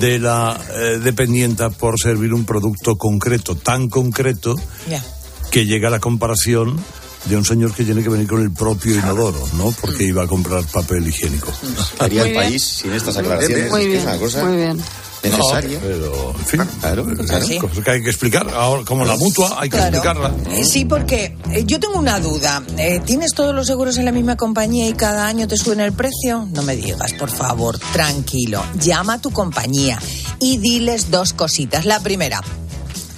[0.00, 4.54] de la eh, dependienta por servir un producto concreto, tan concreto
[4.88, 5.02] Ya.
[5.50, 6.78] que llega a la comparación
[7.26, 9.72] de un señor que tiene que venir con el propio inodoro, ¿no?
[9.80, 11.52] Porque iba a comprar papel higiénico.
[11.98, 13.70] Haría el país sin estas aclaraciones.
[13.70, 14.80] Muy bien, es una cosa muy bien.
[15.22, 15.78] necesaria.
[15.78, 17.46] No, pero, en fin, claro, claro.
[17.46, 18.46] hay cosas que hay que explicar.
[18.52, 19.96] Ahora, como la mutua, hay que Claro.
[19.96, 20.34] explicarla.
[20.64, 22.62] Sí, porque eh, yo tengo una duda.
[22.76, 25.92] Eh, ¿Tienes todos los seguros en la misma compañía y cada año te suben el
[25.94, 26.46] precio?
[26.52, 28.62] No me digas, por favor, tranquilo.
[28.78, 29.98] Llama a tu compañía
[30.40, 31.86] y diles dos cositas.
[31.86, 32.42] La primera,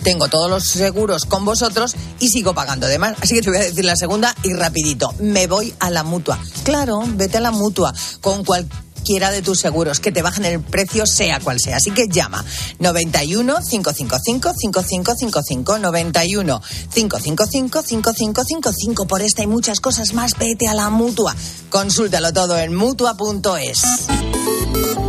[0.06, 3.16] tengo todos los seguros con vosotros y sigo pagando de más.
[3.20, 5.12] Así que te voy a decir la segunda y rapidito.
[5.18, 6.38] Me voy a la mutua.
[6.62, 11.06] Claro, vete a la mutua con cualquiera de tus seguros, que te bajen el precio
[11.06, 11.78] sea cual sea.
[11.78, 12.44] Así que llama
[12.78, 16.62] 91 555 5555 91
[16.94, 20.38] 555 5555 por esta y muchas cosas más.
[20.38, 21.34] Vete a la mutua.
[21.68, 23.82] Consúltalo todo en mutua.es.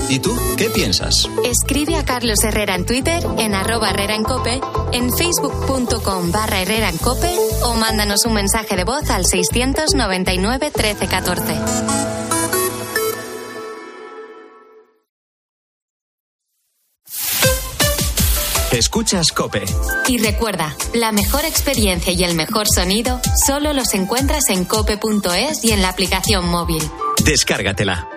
[0.09, 1.27] ¿Y tú qué piensas?
[1.43, 4.61] Escribe a Carlos Herrera en Twitter, en arroba Herrera en Cope,
[4.93, 12.07] en facebook.com barra Herrera en Cope o mándanos un mensaje de voz al 699 1314.
[18.71, 19.63] Escuchas Cope.
[20.07, 25.71] Y recuerda, la mejor experiencia y el mejor sonido solo los encuentras en cope.es y
[25.71, 26.83] en la aplicación móvil.
[27.25, 28.16] Descárgatela.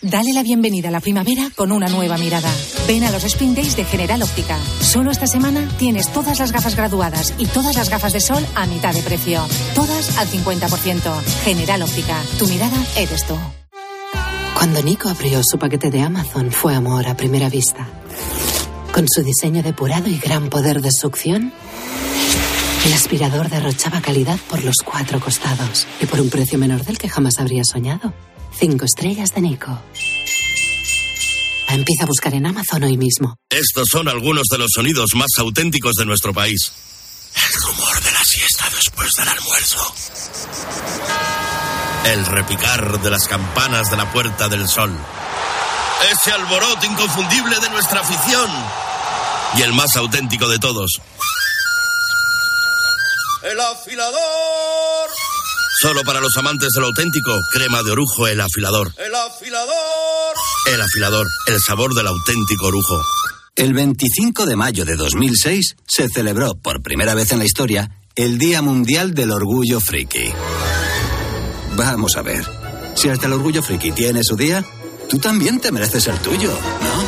[0.00, 2.52] Dale la bienvenida a la primavera con una nueva mirada.
[2.86, 4.56] Ven a los Spring Days de General Óptica.
[4.80, 8.66] Solo esta semana tienes todas las gafas graduadas y todas las gafas de sol a
[8.66, 9.44] mitad de precio.
[9.74, 11.20] Todas al 50%.
[11.42, 12.16] General Óptica.
[12.38, 13.34] Tu mirada eres tú.
[14.54, 17.88] Cuando Nico abrió su paquete de Amazon fue amor a primera vista.
[18.92, 21.52] Con su diseño depurado y gran poder de succión,
[22.86, 27.08] el aspirador derrochaba calidad por los cuatro costados y por un precio menor del que
[27.08, 28.14] jamás habría soñado.
[28.58, 29.80] Cinco estrellas de Nico.
[31.68, 33.36] Empieza a buscar en Amazon hoy mismo.
[33.50, 36.72] Estos son algunos de los sonidos más auténticos de nuestro país.
[37.36, 39.94] El rumor de la siesta después del almuerzo.
[42.06, 44.92] El repicar de las campanas de la Puerta del Sol.
[46.10, 48.50] Ese alboroto inconfundible de nuestra afición.
[49.56, 51.00] Y el más auténtico de todos.
[53.44, 55.10] El afilador.
[55.80, 58.92] Solo para los amantes del auténtico, crema de orujo, el afilador.
[58.98, 60.34] El afilador.
[60.66, 63.00] El afilador, el sabor del auténtico orujo.
[63.54, 68.38] El 25 de mayo de 2006 se celebró por primera vez en la historia el
[68.38, 70.32] Día Mundial del Orgullo Friki.
[71.76, 72.44] Vamos a ver,
[72.96, 74.64] si hasta el Orgullo Friki tiene su día,
[75.08, 77.07] tú también te mereces el tuyo, ¿no?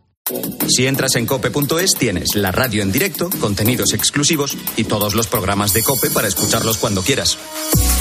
[0.73, 5.73] Si entras en cope.es tienes la radio en directo, contenidos exclusivos y todos los programas
[5.73, 7.37] de Cope para escucharlos cuando quieras.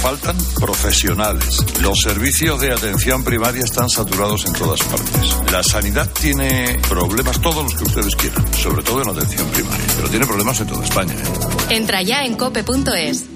[0.03, 1.65] Faltan profesionales.
[1.83, 5.51] Los servicios de atención primaria están saturados en todas partes.
[5.51, 10.09] La sanidad tiene problemas todos los que ustedes quieran, sobre todo en atención primaria, pero
[10.09, 11.15] tiene problemas en toda España.
[11.15, 11.75] ¿eh?
[11.77, 13.30] Entra ya en cope.es.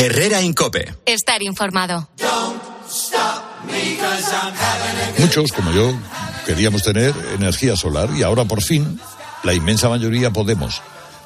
[0.00, 0.94] Herrera Incope.
[1.06, 2.08] Estar informado.
[5.18, 5.92] Muchos, como yo,
[6.46, 9.00] queríamos tener energía solar y ahora por fin
[9.42, 10.80] la inmensa mayoría podemos.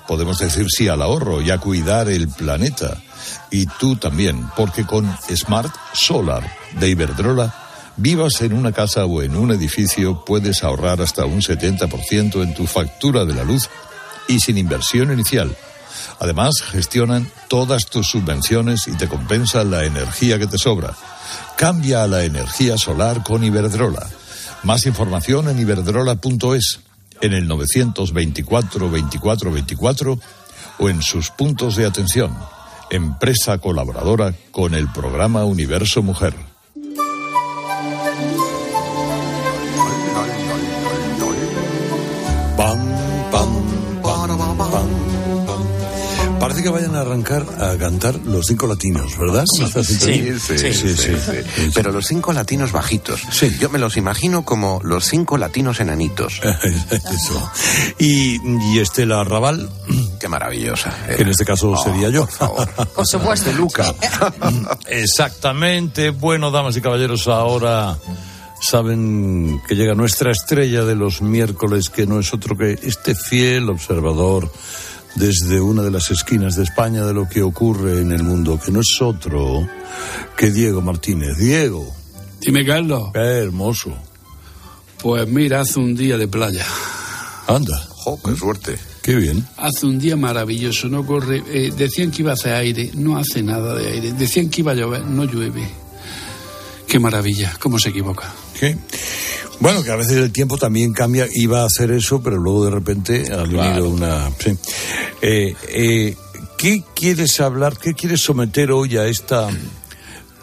[0.09, 2.97] podemos decir sí al ahorro y a cuidar el planeta.
[3.51, 6.51] Y tú también, porque con Smart Solar
[6.81, 7.55] de Iberdrola,
[7.99, 12.67] vivas en una casa o en un edificio, puedes ahorrar hasta un 70% en tu
[12.67, 13.69] factura de la luz
[14.29, 15.55] y sin inversión inicial.
[16.21, 20.95] Además, gestionan todas tus subvenciones y te compensan la energía que te sobra.
[21.57, 24.09] Cambia a la energía solar con Iberdrola.
[24.63, 26.81] Más información en iberdrola.es,
[27.21, 30.19] en el 924 24 24
[30.79, 32.37] o en sus puntos de atención.
[32.91, 36.52] Empresa colaboradora con el programa Universo Mujer.
[46.63, 49.45] Parece que vayan a arrancar a cantar los cinco latinos, ¿verdad?
[49.47, 51.71] Sí, sí, sí, sí, sí.
[51.75, 53.21] Pero los cinco latinos bajitos.
[53.59, 56.41] Yo me los imagino como los cinco latinos enanitos.
[56.91, 57.51] Eso.
[57.99, 58.39] Y,
[58.73, 59.69] y Estela Raval.
[60.21, 60.95] Qué maravillosa.
[61.17, 62.29] Que en este caso sería yo.
[62.95, 63.51] Por supuesto.
[63.55, 63.93] Luca.
[64.87, 66.11] Exactamente.
[66.11, 67.99] Bueno, damas y caballeros, ahora
[68.61, 73.69] saben que llega nuestra estrella de los miércoles, que no es otro que este fiel
[73.69, 74.49] observador
[75.15, 78.73] desde una de las esquinas de España de lo que ocurre en el mundo, que
[78.73, 79.69] no es otro
[80.37, 81.37] que Diego Martínez.
[81.39, 81.87] Diego.
[82.41, 83.11] Dime, Carlos.
[83.13, 83.95] Qué hermoso.
[85.03, 86.65] Pues mira, hace un día de playa.
[87.47, 87.79] Anda.
[87.89, 88.79] ¡Jo, qué suerte!
[89.03, 89.45] Qué bien.
[89.57, 91.43] Hace un día maravilloso, no corre.
[91.49, 94.13] eh, decían que iba a hacer aire, no hace nada de aire.
[94.13, 95.69] Decían que iba a llover, no llueve.
[96.87, 98.33] Qué maravilla, cómo se equivoca.
[98.59, 98.77] ¿Qué?
[99.61, 102.71] Bueno, que a veces el tiempo también cambia, iba a hacer eso, pero luego de
[102.71, 104.31] repente ha venido una...
[104.39, 104.57] sí.
[105.21, 106.17] Eh, eh,
[106.59, 109.49] ¿Qué quieres hablar, qué quieres someter hoy a esta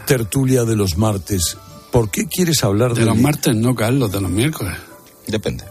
[0.06, 1.58] tertulia de los martes?
[1.92, 4.78] ¿Por qué quieres hablar de, De los martes no, Carlos, de los miércoles.
[5.28, 5.64] Depende.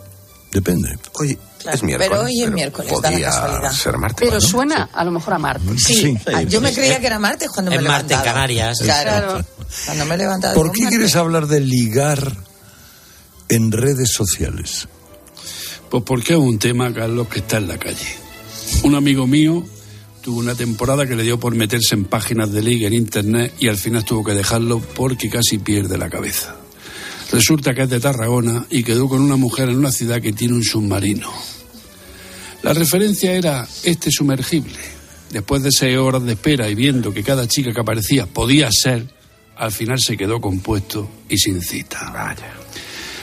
[0.51, 0.97] Depende.
[1.15, 1.39] Hoy
[1.71, 2.11] Claro, es miércoles.
[2.11, 3.73] pero hoy es miércoles, da la casualidad.
[3.73, 4.29] ser martes.
[4.29, 5.83] Pero suena a lo mejor a martes.
[5.83, 8.35] Sí, ah, yo me creía que era martes cuando Es me martes en levantaba.
[8.35, 8.79] Canarias.
[8.83, 9.45] Claro.
[9.87, 10.55] Cuando me he levantado.
[10.55, 10.97] ¿Por qué martes.
[10.99, 12.37] quieres hablar de ligar
[13.49, 14.89] en redes sociales?
[15.91, 18.17] Pues porque es un tema, Carlos, que está en la calle.
[18.83, 19.65] Un amigo mío
[20.23, 23.69] tuvo una temporada que le dio por meterse en páginas de liga en internet y
[23.69, 26.57] al final tuvo que dejarlo porque casi pierde la cabeza.
[27.33, 30.55] Resulta que es de Tarragona y quedó con una mujer en una ciudad que tiene
[30.55, 31.31] un submarino.
[32.63, 34.79] La referencia era este sumergible.
[35.31, 39.07] Después de seis horas de espera y viendo que cada chica que aparecía podía ser,
[39.57, 42.13] al final se quedó compuesto y sin cita.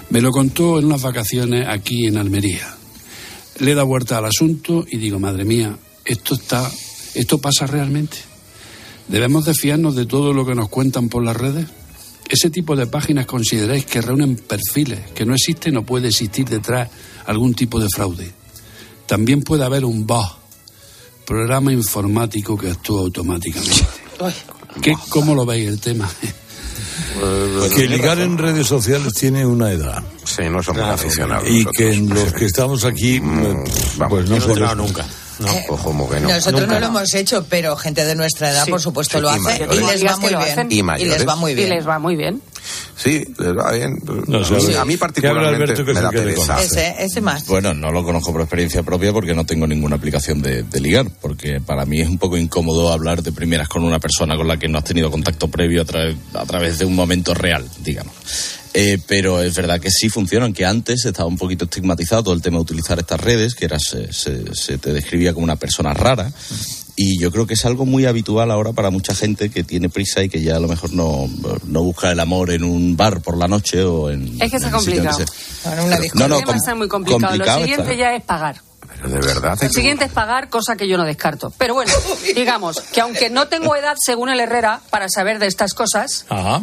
[0.10, 2.76] Me lo contó en unas vacaciones aquí en Almería.
[3.60, 6.70] Le da vuelta al asunto y digo, madre mía, esto está,
[7.16, 8.18] esto pasa realmente.
[9.08, 11.66] ¿Debemos de fiarnos de todo lo que nos cuentan por las redes?
[12.30, 16.90] Ese tipo de páginas consideráis que reúnen perfiles, que no existe no puede existir detrás
[17.26, 18.45] algún tipo de fraude.
[19.08, 20.28] También puede haber un bot,
[21.26, 23.86] programa informático que actúa automáticamente.
[24.82, 26.10] ¿Qué, ¿Cómo lo veis el tema?
[27.76, 30.04] que ligar en redes sociales tiene una edad.
[30.24, 31.48] Sí, no somos aficionados.
[31.50, 35.06] Y que en los que estamos aquí, pues no yo no nunca.
[35.46, 36.30] Eh, Ojo, como que no.
[36.30, 36.76] Nosotros Nunca.
[36.76, 38.72] no lo hemos hecho, pero gente de nuestra edad, Sí.
[38.72, 39.78] por supuesto, Sí, lo y hace mayores.
[39.78, 40.68] y les va muy bien.
[40.70, 41.70] Y Y les va muy Y bien.
[41.70, 42.42] les va muy bien.
[42.98, 43.98] Sí, les va bien.
[44.28, 44.54] No, a, sí,
[44.86, 46.62] mí, a particularmente habla Alberto, que me da pereza.
[46.62, 47.46] Ese, ese más.
[47.48, 51.08] Bueno, no lo conozco por experiencia propia porque no tengo ninguna aplicación de, de ligar,
[51.22, 54.58] porque para mí es un poco incómodo hablar de primeras con una persona con la
[54.58, 58.14] que no has tenido contacto previo a, tra- a través de un momento real, digamos.
[58.78, 62.42] Eh, pero es verdad que sí funcionan, que antes estaba un poquito estigmatizado todo el
[62.42, 65.94] tema de utilizar estas redes, que era, se, se- se te describía como una persona
[65.94, 66.30] rara.
[66.98, 70.24] Y yo creo que es algo muy habitual ahora para mucha gente que tiene prisa
[70.24, 71.30] y que ya a lo mejor no,
[71.68, 74.42] no busca el amor en un bar por la noche o en.
[74.42, 74.70] Es que sea.
[74.72, 77.28] Bueno, una No, no, com- está muy complicado.
[77.32, 78.62] complicado Lo siguiente ya es pagar.
[78.88, 79.54] Pero de verdad.
[79.62, 81.52] Lo que- siguiente es pagar, cosa que yo no descarto.
[81.58, 81.92] Pero bueno,
[82.36, 86.62] digamos que aunque no tengo edad, según el Herrera, para saber de estas cosas, Ajá.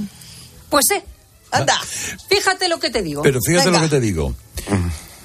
[0.71, 1.05] pues sé.
[1.51, 1.79] Anda.
[2.31, 3.21] Fíjate lo que te digo.
[3.21, 3.79] Pero fíjate Venga.
[3.81, 4.35] lo que te digo.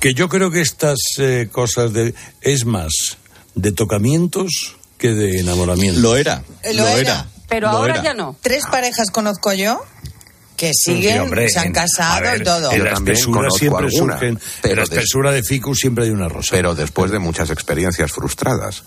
[0.01, 3.17] Que yo creo que estas eh, cosas de es más
[3.55, 5.99] de tocamientos que de enamoramiento.
[5.99, 6.43] Lo era.
[6.63, 7.27] Eh, lo era.
[7.47, 8.03] Pero Lo ahora era.
[8.03, 8.35] ya no.
[8.41, 9.81] Tres parejas conozco yo
[10.57, 12.71] que siguen, Sí, hombre, se han casado ver, y todo.
[12.71, 14.29] En la espesura siempre alguna, surgen.
[14.29, 16.49] En pero la espesura de ficus siempre hay una rosa.
[16.51, 18.83] Pero después de muchas experiencias frustradas.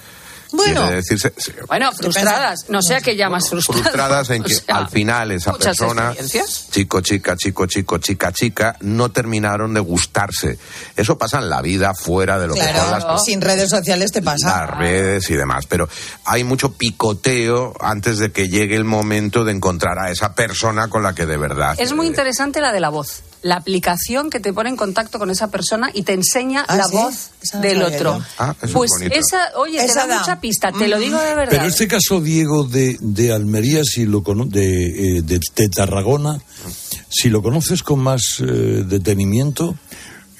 [0.52, 0.82] Bueno.
[0.82, 2.66] Quiere decirse, sí, Bueno, frustradas.
[2.68, 3.82] No sé a qué llamas frustradas.
[3.82, 6.14] frustradas en O que sea, al final esa persona,
[6.70, 10.58] chico, chica, chico, chico, chica, chica, no terminaron de gustarse.
[10.96, 14.22] Eso pasa en la vida fuera de lo que son las sin redes sociales te
[14.22, 14.66] pasa.
[14.66, 15.88] las redes y demás, pero
[16.24, 21.02] hay mucho picoteo antes de que llegue el momento de encontrar a esa persona con
[21.02, 21.74] la que de verdad.
[21.78, 23.22] Es muy interesante la de la voz.
[23.42, 26.84] La aplicación que te pone en contacto con esa persona y te enseña ¿Ah, la
[26.84, 26.96] sí?
[26.96, 28.20] voz Esa del otro.
[28.38, 30.18] Ah, eso pues esa, oye, te Esa da da.
[30.20, 31.48] mucha pista, te lo digo de verdad.
[31.50, 36.38] Pero este caso, Diego, de, de Almería, si lo cono- de, eh, de, de Tarragona,
[37.08, 38.44] si lo conoces con más eh,
[38.86, 39.74] detenimiento,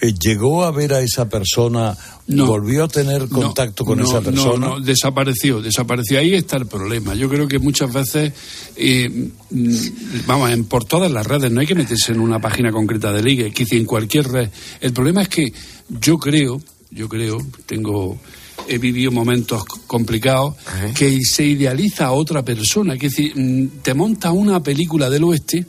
[0.01, 1.97] eh, ¿llegó a ver a esa persona?
[2.27, 2.47] No.
[2.47, 4.69] ¿Volvió a tener contacto con no, esa persona?
[4.69, 6.19] No, no, desapareció, desapareció.
[6.19, 7.15] Ahí está el problema.
[7.15, 8.33] Yo creo que muchas veces,
[8.77, 9.09] eh,
[9.51, 9.75] mm,
[10.27, 13.23] vamos, en, por todas las redes, no hay que meterse en una página concreta de
[13.23, 14.49] ligue, que en cualquier red.
[14.81, 15.53] El problema es que
[15.89, 18.19] yo creo, yo creo, tengo
[18.69, 20.55] he vivido momentos complicados
[20.95, 25.67] que se idealiza a otra persona, que decir, mm, te monta una película del oeste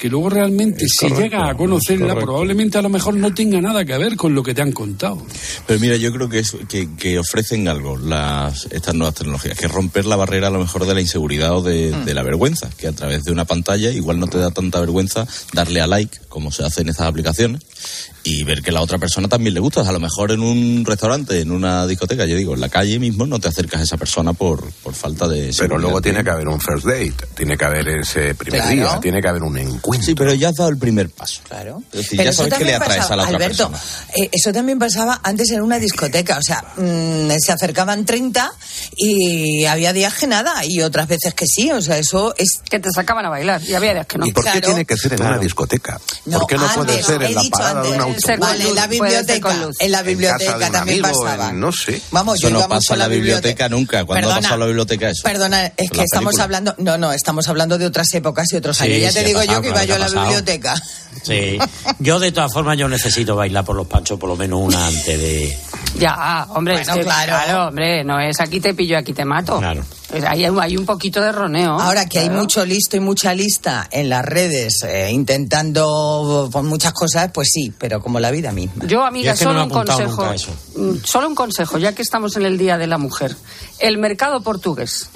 [0.00, 3.60] que luego realmente Es si correcto, llegas a conocerla probablemente a lo mejor no tenga
[3.60, 5.22] nada que ver con lo que te han contado.
[5.66, 9.66] Pero mira, yo creo que, es, que, que ofrecen algo las, estas nuevas tecnologías, que
[9.66, 12.04] es romper la barrera a lo mejor de la inseguridad o de, Mm.
[12.06, 15.26] de la vergüenza, que a través de una pantalla igual no te da tanta vergüenza
[15.52, 17.60] darle a like, como se hace en estas aplicaciones,
[18.22, 19.80] y ver que la otra persona también le gusta.
[19.80, 23.26] A lo mejor en un restaurante, en una discoteca, yo digo, en la calle mismo
[23.26, 25.52] no te acercas a esa persona por, por falta de...
[25.58, 28.74] Pero luego tiene que haber un first date, tiene que haber ese primer Claro.
[28.76, 29.89] día, tiene que haber un encuentro.
[30.00, 31.40] Sí, pero ya has dado el primer paso.
[31.48, 31.82] Claro.
[31.92, 33.70] Es decir, Pero ya eso sabes que le también atraes pasaba, a la otra Alberto,
[33.70, 34.12] persona.
[34.16, 36.38] eh, eso también pasaba antes en una discoteca.
[36.38, 38.50] O sea, mm, se acercaban 30
[38.96, 41.70] y había días que nada y otras veces que sí.
[41.70, 42.60] O sea, eso es.
[42.68, 44.26] Que te sacaban a bailar y había días que no.
[44.26, 44.66] ¿Y por qué Claro.
[44.68, 45.34] tiene que ser en Claro.
[45.34, 46.00] una discoteca?
[46.26, 48.00] No, ¿Por qué no puede antes, ser he en la parada de un antes.
[48.00, 48.22] autobús?
[48.24, 49.52] Ser Vale, en la puede ser biblioteca.
[49.80, 51.50] En la En biblioteca un también amigo, pasaba.
[51.50, 52.00] en- no sé.
[52.10, 54.04] Vamos, Eso yo no pasa en la biblioteca nunca.
[54.04, 55.22] ¿Cuándo ha Perdona, pasado en la biblioteca eso?
[55.24, 56.74] Perdona, es En que estamos hablando.
[56.78, 58.98] No, no, estamos hablando de otras épocas y otros años.
[59.00, 60.22] Ya te ha digo pasado, yo que iba claro yo a la pasado.
[60.26, 60.82] biblioteca.
[61.22, 61.58] Sí.
[61.98, 65.18] Yo, de todas formas, yo necesito bailar por los panchos por lo menos una antes
[65.20, 65.58] de...
[65.98, 67.68] Ya, hombre, Bueno, es que, claro.
[67.68, 69.58] hombre, no es aquí te pillo, aquí te mato.
[69.58, 69.84] Claro.
[70.26, 71.78] Hay, hay un poquito de roneo.
[71.78, 72.40] Ahora que hay Claro.
[72.40, 77.72] mucho listo y mucha lista en las redes eh, intentando por muchas cosas, pues sí,
[77.76, 78.86] pero como la vida misma.
[78.86, 80.34] Yo, amiga, Yo es que no solo un consejo.
[80.76, 83.36] Mm, Solo un consejo, ya que estamos en el Día de la Mujer.
[83.78, 85.10] El mercado portugués.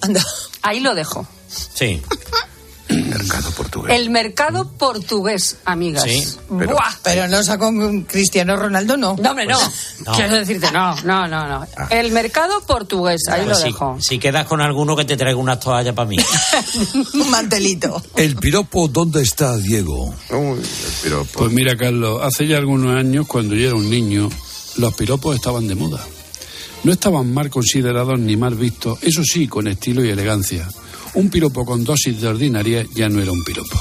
[0.00, 0.22] Anda.
[0.62, 1.26] Ahí lo dejo.
[1.74, 2.02] Sí.
[3.18, 3.94] Mercado portugués.
[3.98, 6.04] El mercado portugués, amigas.
[6.04, 6.24] Sí,
[6.58, 6.94] pero- Buah.
[7.02, 9.16] Pero no sacó un Cristiano Ronaldo, no.
[9.20, 9.58] No, hombre, no.
[10.06, 10.12] no.
[10.14, 11.66] Quiero decirte, no, no, no, no.
[11.90, 13.96] El mercado portugués, ahí Pues lo si, dejo.
[14.00, 16.16] si quedas con alguno que te traiga unas toallas para mí.
[17.14, 18.02] un mantelito.
[18.16, 20.14] ¿El piropo dónde está, Diego?
[20.30, 20.58] Uy,
[21.02, 24.28] pues, Pues mira, Carlos, hace ya algunos años, cuando yo era un niño,
[24.76, 26.04] los piropos estaban de moda.
[26.84, 30.68] No estaban mal considerados ni mal vistos, eso sí, con estilo y elegancia.
[31.18, 33.76] Un piropo con dosis de ordinaria ya no era un piropo.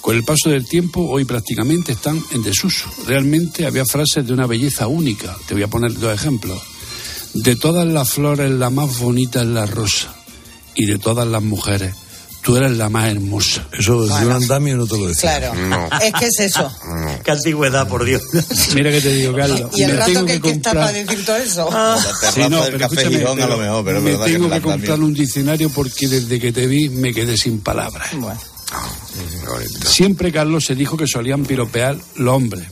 [0.00, 2.88] Con el paso del tiempo, hoy prácticamente están en desuso.
[3.08, 5.36] Realmente había frases de una belleza única.
[5.48, 6.62] Te voy a poner dos ejemplos.
[7.34, 10.14] De todas las flores, la más bonita es la rosa.
[10.76, 11.92] Y de todas las mujeres,
[12.42, 13.66] tú eres la más hermosa.
[13.78, 15.38] Eso desde un andamio no te lo decía.
[15.38, 15.54] Claro.
[15.54, 15.88] No.
[16.00, 16.72] Es que es eso.
[17.24, 18.22] Qué antigüedad, por Dios.
[18.74, 19.70] Mira que te digo, Carlos.
[19.74, 21.70] Y el me rato tengo que, que que está para decir todo eso.
[21.70, 21.98] La
[22.32, 24.62] Sí, no, del pero Café escúchame, a lo mejor, pero me que tengo que andamio-
[24.62, 28.08] comprar un diccionario porque desde que te vi me quedé sin palabras.
[28.14, 28.40] Bueno.
[29.86, 32.66] Siempre, Carlos, se dijo que solían piropear los hombres.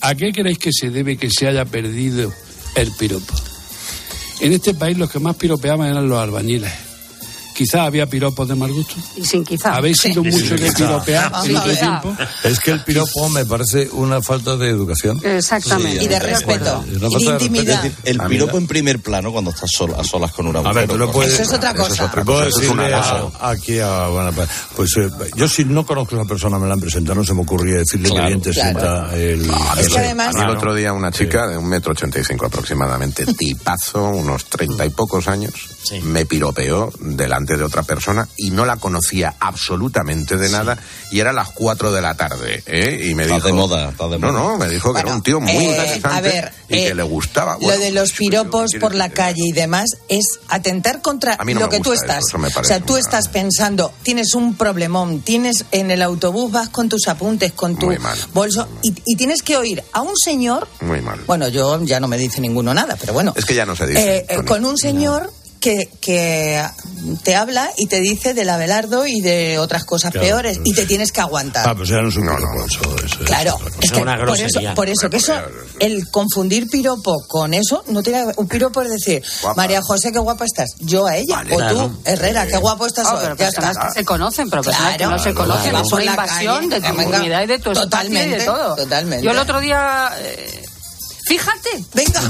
[0.00, 2.32] ¿A qué creéis que se debe que se haya perdido
[2.74, 3.34] el piropo?
[4.40, 6.70] En este país los que más piropeaban eran los albañiles.
[7.56, 8.94] Quizás había piropos de mal gusto.
[9.16, 9.74] Y sin quizá.
[9.76, 12.16] ¿Habéis sido mucho de piropear Vamos en a tiempo?
[12.44, 15.18] Es que el piropo me parece una falta de educación.
[15.24, 16.00] Exactamente.
[16.00, 16.84] Sí, Y de respeto.
[16.86, 17.30] Y de respeto.
[17.32, 17.76] intimidad.
[17.86, 18.60] Es decir, el Ah, piropo mira.
[18.62, 20.76] en primer plano cuando estás solo, a solas con una A mujer.
[20.76, 21.32] ver, tú no o- puedes...
[21.32, 22.04] Eso es otra Eso es cosa.
[22.04, 23.38] otra cosa, eso es una decirle cosa.
[23.40, 26.66] a- aquí a bueno, pues, pues eh, yo si no conozco a esa persona me
[26.66, 28.70] la han presentado no se me ocurría decirle Claro, que bien te claro.
[29.10, 29.50] sienta el
[29.80, 32.24] Es que además- A mí el otro día una chica de un metro ochenta y
[32.24, 35.52] cinco aproximadamente, tipazo, unos treinta y pocos años,
[35.82, 36.00] Sí.
[36.00, 40.78] me piropeó delante de otra persona y no la conocía absolutamente de nada
[41.10, 43.06] y era las cuatro de la tarde, ¿eh?
[43.10, 43.46] Y me Estás dijo...
[43.48, 44.42] de moda, estás de No, moda.
[44.42, 46.94] no, me dijo que era un tío muy eh, interesante a ver, y eh, que
[46.94, 47.58] le gustaba.
[47.60, 51.52] lo de los ¿qué piropos por la calle y demás es atentar contra A mí
[51.54, 52.18] no lo me que tú estás.
[52.18, 56.00] eso, eso me o sea, tú una- estás pensando, tienes un problemón, tienes en el
[56.02, 58.18] autobús vas con tus apuntes, con tu mal.
[58.32, 61.20] bolso y, y tienes que oír a un señor, Muy mal.
[61.26, 63.86] bueno, yo ya no me dice ninguno nada, pero bueno, Es que ya no se
[63.86, 64.16] dice.
[64.18, 65.32] eh, eh, con un señor
[65.66, 66.64] que, que
[67.24, 70.74] te habla y te dice del Abelardo y de otras cosas Claro, peores pues- y
[70.74, 71.68] te tienes que aguantar.
[71.68, 72.64] Ah, pues ya no es un No, no.
[72.64, 74.74] eso, eso es Claro, es que una por eso, grosería.
[74.74, 75.34] por eso que eso,
[75.80, 79.60] el confundir piropo con eso, no tiene un piropo es decir, Guapa.
[79.60, 81.54] María José, qué guapa estás, yo a ella, Vale.
[81.54, 81.74] o Claro.
[81.88, 83.86] tú, Herrera, qué guapo estás hoy, pero ya personas está.
[83.88, 85.72] que se conocen, pero personas que Claro, no se conocen.
[85.72, 88.44] vas Es una invasión calle, de tu venga, intimidad y de tu y totalmente, de
[88.44, 88.76] todo.
[88.76, 89.24] totalmente.
[89.24, 90.10] Yo el otro día...
[90.18, 90.62] eh,
[91.26, 92.22] fíjate, Venga,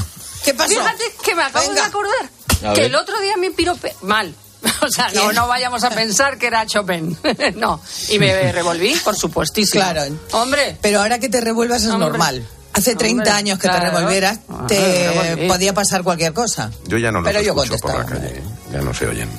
[0.44, 0.70] ¿qué pasó?
[0.70, 1.82] fíjate que me acabo Venga.
[1.82, 2.30] de acordar
[2.64, 2.90] A que ver.
[2.90, 3.94] el otro día me pirope...
[4.02, 4.34] Mal.
[4.82, 7.16] O sea, no, no vayamos a pensar que era Chopin.
[7.56, 7.80] no.
[8.10, 9.82] Y me revolví, por supuestísimo.
[9.82, 10.02] Claro.
[10.32, 10.76] Hombre.
[10.80, 12.08] Pero ahora que te revuelvas es Hombre.
[12.08, 12.46] normal.
[12.72, 15.48] Hace 30 Hombre, años que te revolvieras, Ah, te revolví.
[15.48, 16.70] podía pasar cualquier cosa.
[16.86, 18.28] Yo ya no los Pero yo escucho por la contestaba.
[18.28, 18.42] calle.
[18.72, 19.30] Ya no se oyen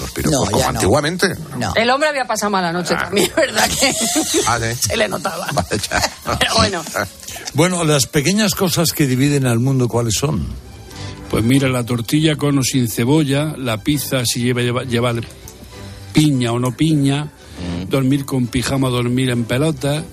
[0.00, 0.78] los piropos No, como ya no.
[0.78, 1.34] antiguamente.
[1.58, 1.72] No.
[1.74, 3.68] El hombre había pasado mala noche también, ¿verdad?
[3.68, 3.92] Que
[4.46, 4.88] Ah, sí.
[4.88, 5.46] se le notaba.
[5.52, 6.12] Vaya.
[6.38, 6.84] Pero bueno.
[7.54, 10.46] Bueno, las pequeñas cosas que dividen al mundo, ¿cuáles son?
[11.30, 15.20] Pues mira, la tortilla con o sin cebolla, la pizza si lleva, lleva, llevar
[16.12, 17.30] piña o no piña,
[17.88, 20.04] dormir con pijama o dormir en pelota,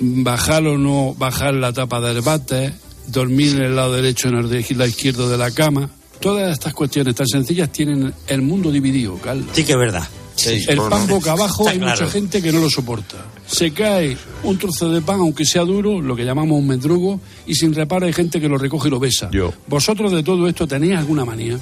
[0.00, 2.72] bajar o no bajar la tapa del bate,
[3.06, 5.90] dormir en el lado derecho o en el lado izquierdo de la cama.
[6.20, 9.46] Todas estas cuestiones tan sencillas tienen el mundo dividido, Carlos.
[9.52, 10.08] Sí que es verdad.
[10.46, 12.00] El pan boca abajo Está hay claro.
[12.00, 13.16] mucha gente que no lo soporta.
[13.46, 17.54] Se cae un trozo de pan, aunque sea duro, lo que llamamos un mendrugo, y
[17.54, 19.28] sin reparo hay gente que lo recoge y lo besa.
[19.32, 19.52] Yo.
[19.66, 21.58] ¿Vosotros de todo esto tenéis alguna manía?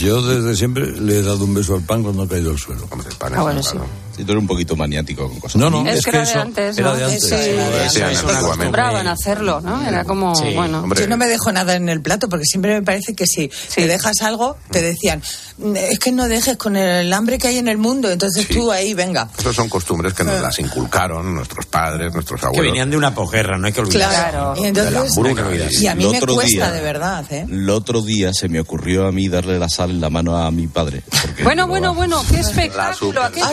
[0.00, 2.86] Yo desde siempre le he dado un beso al pan cuando ha caído al suelo.
[2.90, 3.76] Hombre, el pan Ah, bueno, sí.
[4.24, 5.56] Tú eres un poquito maniático con cosas.
[5.60, 6.96] No, no, Es es que que era de antes, era ¿no?
[6.96, 7.22] de antes.
[7.22, 9.86] Sí, Sí, acostumbraban a hacerlo, ¿no?
[9.86, 10.52] Era como, Sí.
[10.54, 10.80] bueno.
[10.80, 13.50] Hombre, Yo no me dejo nada en el plato porque siempre me parece que si
[13.74, 15.22] te dejas algo, te decían,
[15.58, 18.70] "Mm, es que no dejes con el hambre que hay en el mundo, entonces tú
[18.72, 19.28] ahí, venga.
[19.38, 22.66] Esas son costumbres que nos las inculcaron nuestros padres, nuestros Que abuelos.
[22.72, 24.08] venían de una posguerra, no hay que olvidar.
[24.10, 24.54] Claro.
[24.56, 27.46] Y de la entonces, y a mí El me cuesta día- de verdad, ¿eh?
[27.48, 30.50] El otro día se me ocurrió a mí darle la sal en la mano a
[30.50, 31.02] mi padre.
[31.42, 31.94] Bueno, bueno, "Ah".
[31.94, 33.46] bueno, qué espectáculo aquello.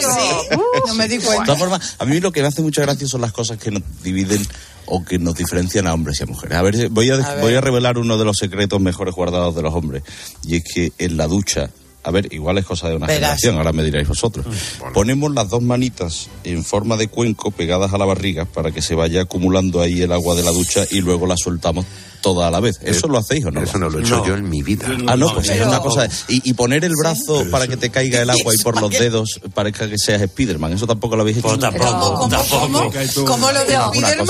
[0.87, 1.45] No me di De cuenta.
[1.45, 3.81] todas formas, a mí lo que me hace mucha gracia son las cosas que nos
[4.03, 4.45] dividen
[4.85, 6.57] o que nos diferencian a hombres y a mujeres.
[6.57, 7.41] A ver, voy a, A ver.
[7.41, 10.03] voy a revelar uno de los secretos mejores guardados de los hombres.
[10.45, 11.71] Y es que en la ducha,
[12.03, 13.19] a ver, igual es cosa de una Verás.
[13.21, 14.45] generación, ahora me diréis vosotros.
[14.93, 18.93] Ponemos las dos manitas en forma de cuenco pegadas a la barriga para que se
[18.93, 21.85] vaya acumulando ahí el agua de la ducha y luego la soltamos
[22.25, 22.79] toda a la vez.
[22.81, 23.61] ¿Eso lo hacéis o no?
[23.61, 24.25] Eso no lo he hecho No.
[24.25, 24.87] yo en mi vida.
[25.07, 26.07] Ah, no, pues es Pero- una cosa.
[26.27, 29.39] Y, y poner el brazo para que te caiga el agua y por los dedos
[29.53, 31.47] parezca que seas Spiderman, eso tampoco lo habéis hecho.
[31.49, 32.59] Pues tampoco, ¿Cómo, tampoco.
[32.61, 32.89] cómo?
[32.89, 33.25] Cae todo.
[33.25, 34.27] ¿Cómo lo de Spiderman?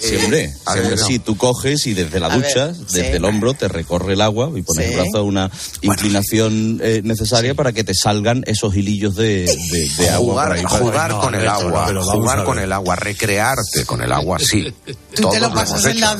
[0.00, 0.54] Sí, hombre.
[0.66, 2.84] a Sí, ver, sí, tú coges y desde la ducha, sí.
[2.94, 4.92] desde el hombro, te recorre el agua y pones Sí.
[4.92, 5.50] el brazo a una
[5.82, 10.30] inclinación eh, necesaria para que te salgan esos hilillos de, de- de agua.
[10.44, 10.64] Jugar, ahí.
[10.66, 14.72] jugar No, con el agua, a jugar con el agua, recrearte con el agua, sí.
[15.14, 16.16] ¿Tú Todos te lo pasas en la hecho.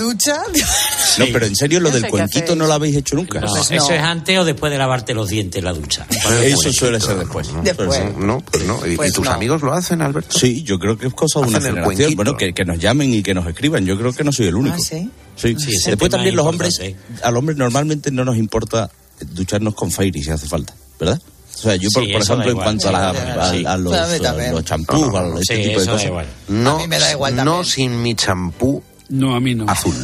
[1.18, 3.40] No, pero en serio, lo del cuenquito no lo habéis hecho nunca.
[3.40, 3.94] No, Pues ¿Eso no.
[3.94, 6.06] es antes o después de lavarte los dientes en la ducha?
[6.42, 7.46] Eso suele ser después.
[7.46, 8.86] Ser- No, pues no.
[8.86, 9.30] ¿Y, y Pues tus no.
[9.32, 10.38] amigos lo hacen, Alberto?
[10.38, 12.14] Sí, yo creo que es cosa de una generación.
[12.16, 13.84] Bueno, que, que nos llamen y que nos escriban.
[13.86, 14.76] Yo creo que no soy el único.
[14.76, 15.10] Ah, ¿sí?
[15.36, 15.54] Sí.
[15.58, 17.22] Sí, Después también los hombres, importante.
[17.24, 18.90] al hombre normalmente no nos importa
[19.32, 21.20] ducharnos con Fairy si hace falta, ¿verdad?
[21.54, 23.64] O sea, yo, por, Sí, ejemplo, en cuanto a, la- a- sí.
[23.66, 26.10] a los, A a champús, a los- este Sí, tipo de cosas.
[26.48, 29.68] No, A mí me da igual no sin mi champú No, a mí no.
[29.68, 29.94] azul.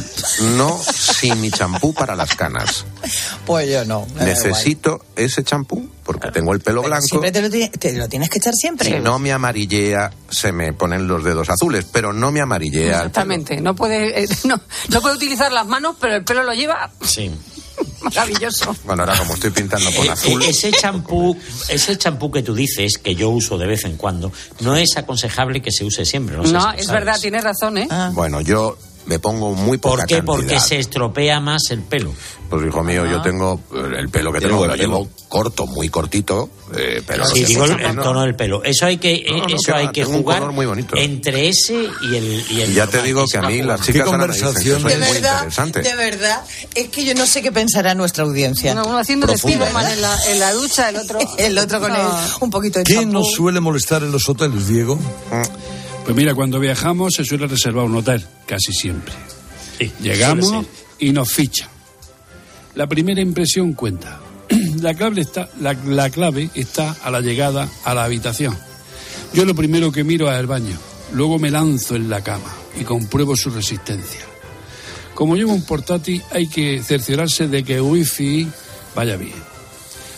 [0.57, 2.85] No sin mi champú para las canas.
[3.45, 4.05] Pues yo no.
[4.19, 7.07] Necesito ese champú porque tengo el pelo Pero blanco.
[7.07, 8.89] Siempre te lo, te lo tienes que echar siempre.
[8.97, 12.97] Si no me amarillea, se me ponen los dedos azules, pero no me amarillea.
[12.97, 13.61] Exactamente.
[13.61, 17.31] No puede, eh, no, no puede utilizar las manos, pero el pelo lo lleva Sí.
[18.01, 18.75] maravilloso.
[18.85, 20.41] Bueno, ahora como estoy pintando con Eh, azul.
[20.43, 21.37] eh, ese champú,
[21.69, 24.31] ese champú que tú dices, que yo uso de vez en cuando,
[24.61, 26.35] no es aconsejable que se use siempre.
[26.37, 26.87] No, sé si es sabes.
[26.87, 27.87] verdad, tienes razón, ¿eh?
[27.89, 28.11] Ah.
[28.13, 28.77] Bueno, yo
[29.07, 30.21] me pongo muy poca ¿Por qué?
[30.23, 30.67] Porque cantidad.
[30.67, 32.13] se estropea más el pelo.
[32.49, 36.49] Pues hijo mío, yo tengo eh, el pelo que tengo, lo llevo corto, muy cortito,
[36.77, 38.03] eh, pero Sí, no digo el, el no.
[38.03, 38.63] tono del pelo.
[38.63, 40.95] Eso hay que, No, no, eso hay que tengo un jugar color muy bonito.
[40.95, 41.73] entre ese
[42.09, 44.81] y el, y el Ya te digo que a mí las chicas que conversación?
[44.81, 45.81] soy De muy verdad, interesante.
[45.81, 46.41] de verdad,
[46.73, 48.71] es que yo no sé qué pensará nuestra audiencia.
[48.71, 49.93] Uno, uno haciendo Spiderman ¿eh?
[49.93, 51.19] en la, en la ducha, el otro.
[51.37, 51.97] El otro con No.
[51.97, 53.11] el, un poquito de ¿Qué champú.
[53.11, 54.97] nos suele molestar en los hoteles, Diego?
[56.07, 59.13] Pues mira, cuando viajamos se suele reservar un hotel, casi siempre.
[59.77, 60.65] Sí, Llegamos
[60.99, 61.67] y nos fichan.
[62.75, 64.21] La primera impresión cuenta.
[64.79, 68.57] La clave, está, la, la clave está a la llegada a la habitación.
[69.33, 70.77] Yo lo primero que miro es el baño.
[71.11, 74.21] Luego me lanzo en la cama y compruebo su resistencia.
[75.13, 78.47] Como llevo un portátil, hay que cerciorarse de que el wifi
[78.95, 79.35] vaya bien.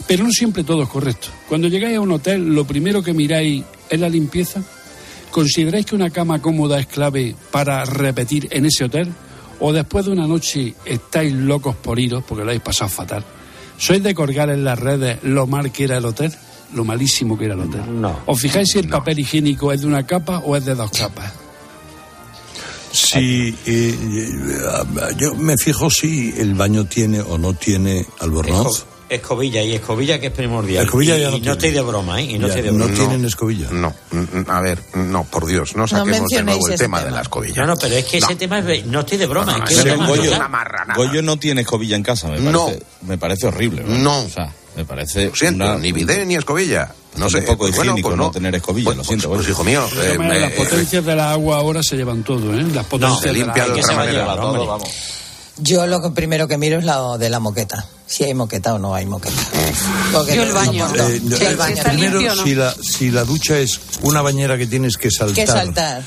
[0.08, 1.30] Pero no siempre todo es correcto.
[1.48, 4.62] Cuando llegáis a un hotel, lo primero que miráis es la limpieza.
[5.32, 9.14] ¿Consideráis que una cama cómoda es clave para repetir en ese hotel?
[9.60, 13.24] ¿O después de una noche estáis locos por iros porque lo habéis pasado fatal?
[13.78, 16.34] ¿Sois de colgar en las redes lo mal que era el hotel?
[16.74, 18.02] Lo malísimo que era el hotel.
[18.02, 18.20] No.
[18.26, 21.34] ¿Os fijáis si el papel higiénico es de una capa o es de dos capas?
[22.92, 24.30] Si eh, eh,
[25.18, 28.86] yo me fijo si el baño tiene o no tiene albornoz.
[29.10, 30.86] Esco- escobilla y escobilla que es primordial.
[30.86, 32.24] Escobilla y, ya no y no estoy de broma, ¿eh?
[32.24, 33.68] Y no Ya, estoy de no tienen escobilla.
[33.72, 37.02] No, mm, a ver, no, por Dios, no saquemos de mencionéis nuevo el ese tema,
[37.04, 37.62] de la escobilla.
[37.62, 38.86] No, no, pero es que ese tema es.
[38.86, 39.52] No estoy de broma.
[39.54, 40.40] No, no, es que ese tema Goyo, es total.
[40.42, 40.94] una marranada.
[40.96, 42.70] Goyo no tiene escobilla en casa, me parece, No.
[43.08, 43.82] me parece horrible.
[43.84, 43.98] ¿verdad?
[43.98, 44.20] No.
[44.26, 45.26] O sea, Me parece.
[45.26, 46.94] Lo siento, una- ni bidet ni escobilla.
[47.18, 47.40] No sé.
[47.40, 48.32] un poco pues bueno, higiénico pues no no.
[48.32, 49.28] tener escobilla, Pues- lo siento.
[49.30, 49.52] pues, bueno.
[49.52, 52.64] hijo mío, eh, las potencias de la agua ahora se llevan todo, ¿eh?
[52.74, 54.36] Las potencias se de la limpia de otra manera.
[54.36, 54.90] todo, vamos.
[55.58, 57.86] Yo lo que primero que miro es la de la moqueta.
[58.10, 59.36] Si hay moqueta o no hay moqueta.
[60.12, 60.88] Porque Yo el baño.
[60.96, 61.84] Eh, Yo el baño.
[61.84, 62.44] primero, limpio o no?
[62.44, 65.36] si, la, si la ducha es una bañera que tienes que saltar.
[65.36, 66.02] Que saltar.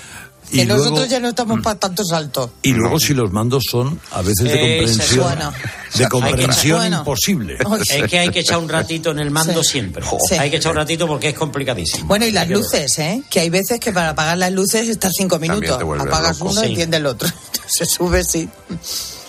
[0.51, 2.53] Y Que luego- nosotros ya no estamos para tanto salto.
[2.63, 5.53] Y luego si los mandos son a veces de comprensión, bueno.
[5.95, 6.99] de comprensión Bueno.
[6.99, 7.57] imposible.
[7.89, 9.71] Es que hay que echar un ratito en el mando Sí.
[9.71, 10.05] siempre.
[10.29, 10.35] Sí.
[10.35, 12.07] Hay que echar un ratito porque es complicadísimo.
[12.07, 13.23] Bueno, y las Hay que- luces, ¿eh?
[13.31, 15.71] Que hay veces que para apagar las luces estás cinco minutos.
[16.01, 16.51] Apagas loco.
[16.51, 16.71] uno y Sí.
[16.73, 17.29] enciende el otro.
[17.69, 18.47] Se sube, sí.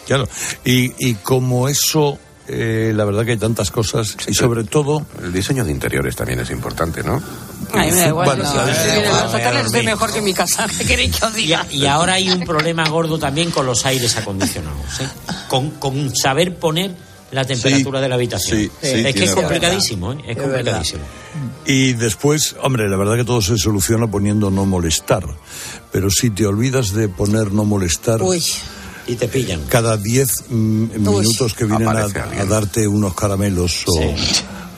[0.08, 0.28] Claro.
[0.66, 5.32] Y, y como eso, eh, la verdad que hay tantas cosas y sobre todo El
[5.32, 7.22] diseño de interiores también es importante, ¿no?
[7.74, 8.28] A mí me da igual.
[8.38, 8.44] Bueno,
[9.72, 9.84] ver.
[9.84, 10.68] mejor que mi casa.
[10.78, 11.62] ¿Qué queréis que os Y, diga?
[11.62, 15.00] a- y ahora hay un problema gordo también con los aires acondicionados.
[15.02, 15.08] ¿eh?
[15.48, 16.94] Con, con saber poner
[17.32, 18.60] la temperatura de la habitación.
[18.60, 20.18] sí, sí, es que es complicadísimo, ¿eh?
[20.28, 21.02] es Es complicadísimo.
[21.66, 25.26] Y después, hombre, la verdad que todo se soluciona poniendo no molestar.
[25.92, 28.44] Pero si te olvidas de poner no molestar, Uy.
[29.08, 29.62] Y te pillan.
[29.68, 32.08] cada 10 mm, minutos que vienen a,
[32.46, 34.16] darte unos caramelos o Sí.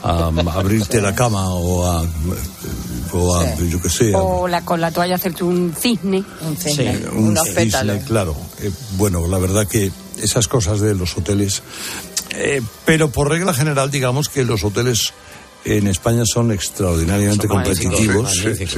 [0.04, 2.04] a, abrirte la cama o a,
[3.14, 6.24] o a yo qué sé, O la, con la toalla hacerte un cisne.
[6.42, 8.04] Un cisne, Sí, un unos cisne, pétalos.
[8.06, 8.36] claro.
[8.62, 11.62] Eh, bueno, la verdad que esas cosas de los hoteles.
[12.32, 15.14] eh, pero por regla general, digamos que los hoteles
[15.66, 18.76] en España son extraordinariamente Son competitivos, magníficos.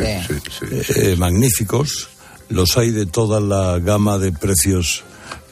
[0.60, 0.94] Sí, sí, sí.
[1.02, 2.10] eh, magníficos.
[2.50, 5.04] Los hay de toda la gama de precios.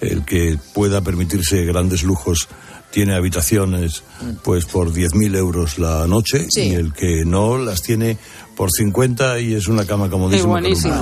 [0.01, 2.47] El que pueda permitirse grandes lujos
[2.91, 4.03] tiene habitaciones
[4.43, 6.69] pues por 10.000 euros la noche Sí.
[6.69, 8.17] y el que no las tiene
[8.55, 10.61] por 50 y es una cama comodísima.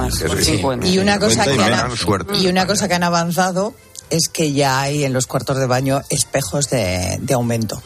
[0.09, 0.87] 50.
[0.87, 1.91] Y una cosa que han,
[2.41, 3.75] y una cosa que han avanzado
[4.09, 7.81] es que ya hay en los cuartos de baño espejos de, de aumento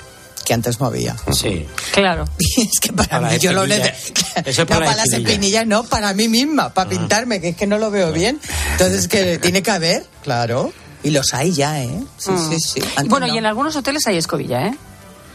[0.45, 1.15] que antes no había.
[1.33, 1.65] Sí.
[1.93, 2.23] Claro.
[2.57, 3.91] Y es que para, Para mí yo lo espinillas.
[3.91, 4.21] necesito.
[4.49, 5.13] Eso es no para las espinillas.
[5.13, 5.31] Ah.
[5.31, 8.39] espinillas, no, para mí misma, para pintarme, que es que no lo veo bien.
[8.71, 10.71] Entonces, que tiene que haber, claro.
[11.07, 12.03] Y los hay ya, ¿eh?
[12.17, 12.49] Sí, Mm.
[12.49, 12.81] sí, sí.
[12.97, 13.33] Antes Bueno, no.
[13.33, 14.77] y en algunos hoteles hay escobilla, ¿eh?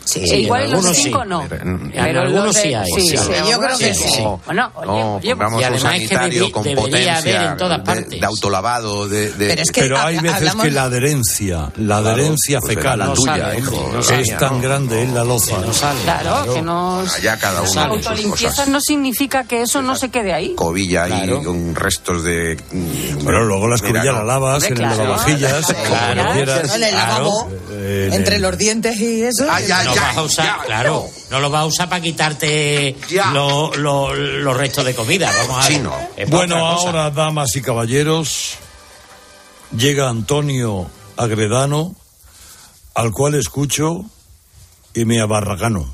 [0.05, 1.29] Sí, Eh, igual en los algunos cinco sí.
[1.29, 1.47] no.
[1.49, 3.09] Pero en- En algunos sí hay, Sí, sí.
[3.09, 4.09] sí, Sí, yo creo que sí.
[4.09, 4.25] sí.
[4.47, 7.57] Bueno, oye, No, oye, pongamos y un además es que sanitario con potencia haber en
[7.57, 8.21] todas de- partes.
[8.21, 11.73] de, autolavado, de, de- Pero es que Pero hay ha- veces hablamos- que la adherencia,
[11.77, 13.91] la adherencia pues fecal era la No tuya, sale, hijo.
[13.93, 14.61] no es sale, tan no.
[14.61, 15.59] grande en la loza.
[15.59, 16.01] No sale.
[16.03, 17.01] Claro, que no.
[17.01, 20.55] allá cada uno sus Autolimpieza no significa que eso no se quede ahí.
[20.55, 21.41] Cobilla Claro.
[21.41, 22.57] y con restos de...
[22.73, 24.19] mm, Pero luego la mira, escobilla no.
[24.19, 24.97] la lavas en el claro.
[24.97, 25.79] lavavajillas, Claro.
[25.85, 26.33] como Claro.
[26.33, 26.67] quieras.
[26.69, 27.09] No, en el Claro.
[27.13, 29.47] lavabo, en entre los dientes y eso.
[29.95, 32.97] No vas a usar, ya, claro, no lo vas a usar para quitarte
[33.33, 35.31] lo- lo- los restos de comida.
[35.47, 35.95] Vamos a Sí, no.
[36.29, 38.55] Bueno, ahora, damas y caballeros,
[39.77, 41.95] llega Antonio Agredano,
[42.95, 44.05] al cual escucho
[44.95, 45.93] y me abarragano.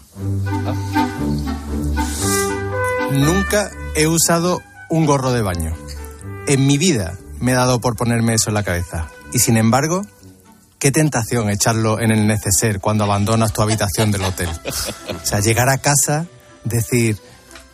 [3.12, 5.74] Nunca he usado un gorro de baño.
[6.46, 9.08] En mi vida me he dado por ponerme eso en la cabeza.
[9.32, 10.02] Y sin embargo,
[10.78, 14.48] qué tentación echarlo en el neceser cuando abandonas tu habitación del hotel.
[15.22, 16.26] O sea, llegar a casa,
[16.64, 17.18] decir,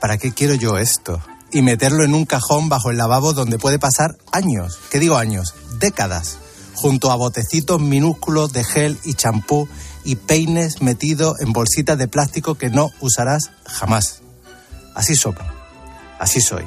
[0.01, 1.21] ¿para qué quiero yo esto?
[1.53, 5.55] Y meterlo en un cajón bajo el lavabo donde puede pasar años, ¿qué digo años?
[5.79, 6.39] Décadas,
[6.75, 9.69] junto a botecitos minúsculos de gel y champú
[10.05, 14.23] y peines metidos en bolsitas de plástico que no usarás jamás.
[14.95, 15.45] Así somos,
[16.19, 16.65] así soy.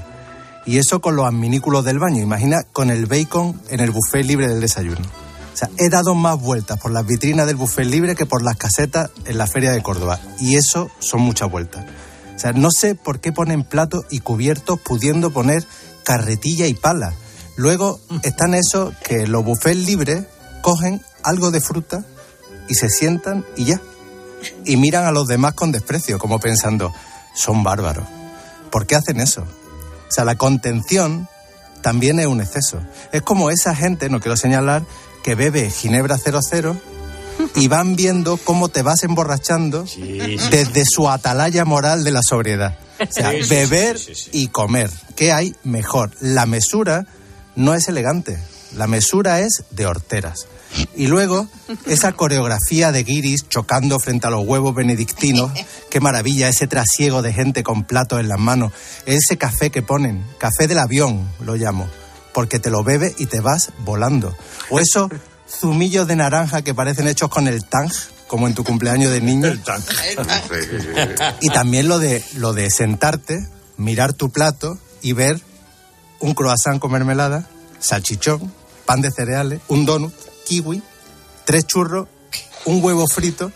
[0.65, 4.47] Y eso con los adminículos del baño, imagina con el bacon en el buffet libre
[4.47, 5.26] del desayuno.
[5.57, 8.57] O sea, he dado más vueltas por las vitrinas del buffet libre que por las
[8.57, 10.19] casetas en la feria de Córdoba.
[10.39, 11.83] Y eso son muchas vueltas.
[12.35, 15.65] O sea, no sé por qué ponen platos y cubiertos pudiendo poner
[16.03, 17.11] carretilla y pala.
[17.55, 20.25] Luego están esos que los buffets libres
[20.61, 22.05] cogen algo de fruta
[22.69, 23.81] y se sientan y ya.
[24.63, 26.93] Y miran a los demás con desprecio, como pensando,
[27.33, 28.05] son bárbaros.
[28.69, 29.41] ¿Por qué hacen eso?
[29.41, 31.27] O sea, la contención
[31.81, 32.79] también es un exceso.
[33.11, 34.83] Es como esa gente, no quiero señalar,
[35.27, 36.77] que bebe Ginebra 00
[37.55, 39.83] y van viendo cómo te vas emborrachando
[40.49, 42.79] desde su atalaya moral de la sobriedad.
[42.97, 44.13] O sea, Sí, beber sí.
[44.31, 44.89] y comer.
[45.17, 46.11] ¿Qué hay mejor?
[46.21, 47.07] La mesura
[47.57, 48.39] no es elegante.
[48.77, 50.47] La mesura es de horteras.
[50.95, 51.49] Y luego,
[51.87, 55.51] esa coreografía de guiris chocando frente a los huevos benedictinos.
[55.91, 58.71] Qué maravilla, ese trasiego de gente con platos en las manos.
[59.05, 61.89] Ese café que ponen, café del avión, lo llamo.
[62.37, 64.37] Porque te lo bebes y te vas volando.
[64.69, 65.09] O esos
[65.49, 67.89] zumillos de naranja que parecen hechos con el tang,
[68.27, 69.51] como en tu cumpleaños de niño.
[71.41, 73.39] Y también lo de, lo de sentarte,
[73.77, 75.41] mirar tu plato y ver
[76.19, 78.53] un croissant con mermelada, salchichón,
[78.85, 80.13] pan de cereales, un donut,
[80.45, 80.83] kiwi,
[81.43, 82.07] tres churros,
[82.65, 83.51] un huevo frito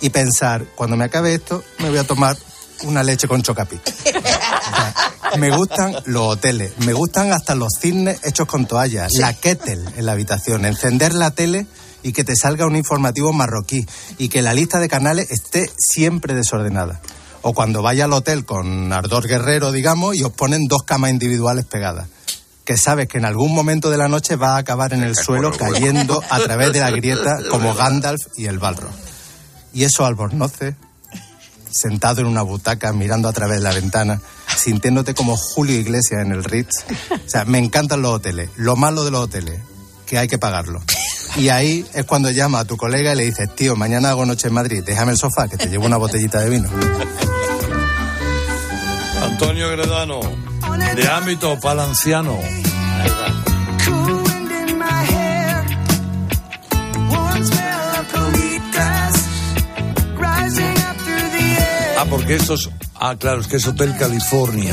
[0.00, 2.38] y pensar, cuando me acabe esto, me voy a tomar
[2.84, 3.82] una leche con chocapic.
[5.36, 10.06] me gustan los hoteles, me gustan hasta los cisnes hechos con toallas, la kettle en
[10.06, 11.66] la habitación, encender la tele
[12.02, 13.86] y que te salga un informativo marroquí
[14.18, 17.00] y que la lista de canales esté siempre desordenada.
[17.42, 21.64] O cuando vaya al hotel con ardor guerrero, digamos, y os ponen dos camas individuales
[21.64, 22.08] pegadas.
[22.64, 25.50] Que sabes que en algún momento de la noche va a acabar en el suelo
[25.52, 28.88] cayendo a través de la grieta como Gandalf y el Balro.
[29.72, 30.74] Y eso albornoces,
[31.80, 34.20] sentado en una butaca mirando a través de la ventana,
[34.56, 36.84] sintiéndote como Julio Iglesias en el Ritz.
[37.10, 38.50] O sea, me encantan los hoteles.
[38.56, 39.60] Lo malo de los hoteles,
[40.06, 40.82] que hay que pagarlo.
[41.36, 44.48] Y ahí es cuando llama a tu colega y le dices, tío, mañana hago noche
[44.48, 46.68] en Madrid, déjame el sofá, que te llevo una botellita de vino.
[49.22, 50.20] Antonio Gredano,
[50.96, 52.38] de ámbito palanciano.
[62.00, 62.70] Ah, porque esto es.
[62.94, 64.72] Ah, claro, es que es Hotel California.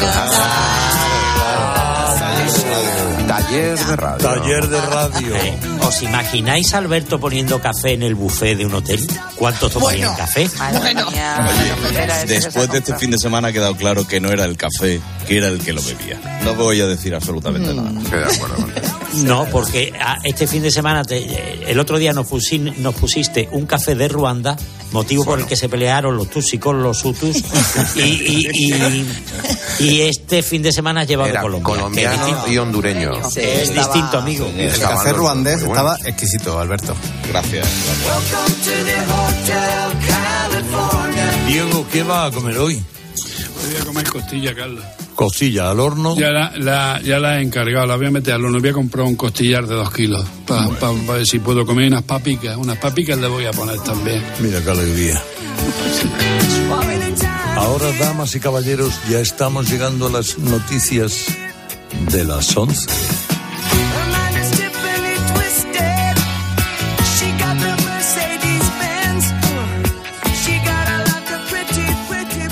[3.28, 4.18] Taller de radio.
[4.30, 5.36] Taller de radio.
[5.86, 9.06] ¿Os imagináis a Alberto poniendo café en el buffet de un hotel?
[9.36, 10.50] ¿Cuántos tomarían café?
[12.28, 15.38] Después de este fin de semana ha quedado claro que no era el café, que
[15.38, 16.40] era el que lo bebía.
[16.44, 17.92] No voy a decir absolutamente nada.
[19.24, 23.48] No, porque ah, este fin de semana, te- el otro día nos, pusi- nos pusiste
[23.54, 24.58] un café de Ruanda,
[24.92, 27.38] motivo por el que se pelearon los Tutsis con los Hutus,
[27.96, 29.06] y, y- y-
[29.80, 31.64] y este fin de semana has llevado Colombia.
[31.64, 33.12] colombiano y hondureño.
[33.38, 34.52] es distinto, amigo.
[34.58, 36.96] El café ruandés estaba exquisito, Alberto.
[37.30, 37.68] Gracias.
[41.48, 42.76] Diego, ¿qué va a comer hoy?
[42.76, 44.84] Voy a comer costilla, Carlos.
[45.16, 46.16] Costilla al horno.
[46.18, 48.60] Ya la, la- ya la he encargado, la voy a meter al horno.
[48.60, 50.68] Voy a comprar un costillar de dos kilos para
[51.14, 52.58] ver si puedo comer unas papicas.
[52.58, 54.24] Unas papicas le voy a poner también.
[54.40, 55.22] Mira qué alegría.
[57.58, 61.26] Ahora, damas y caballeros, ya estamos llegando a las noticias
[62.12, 62.88] de las 11.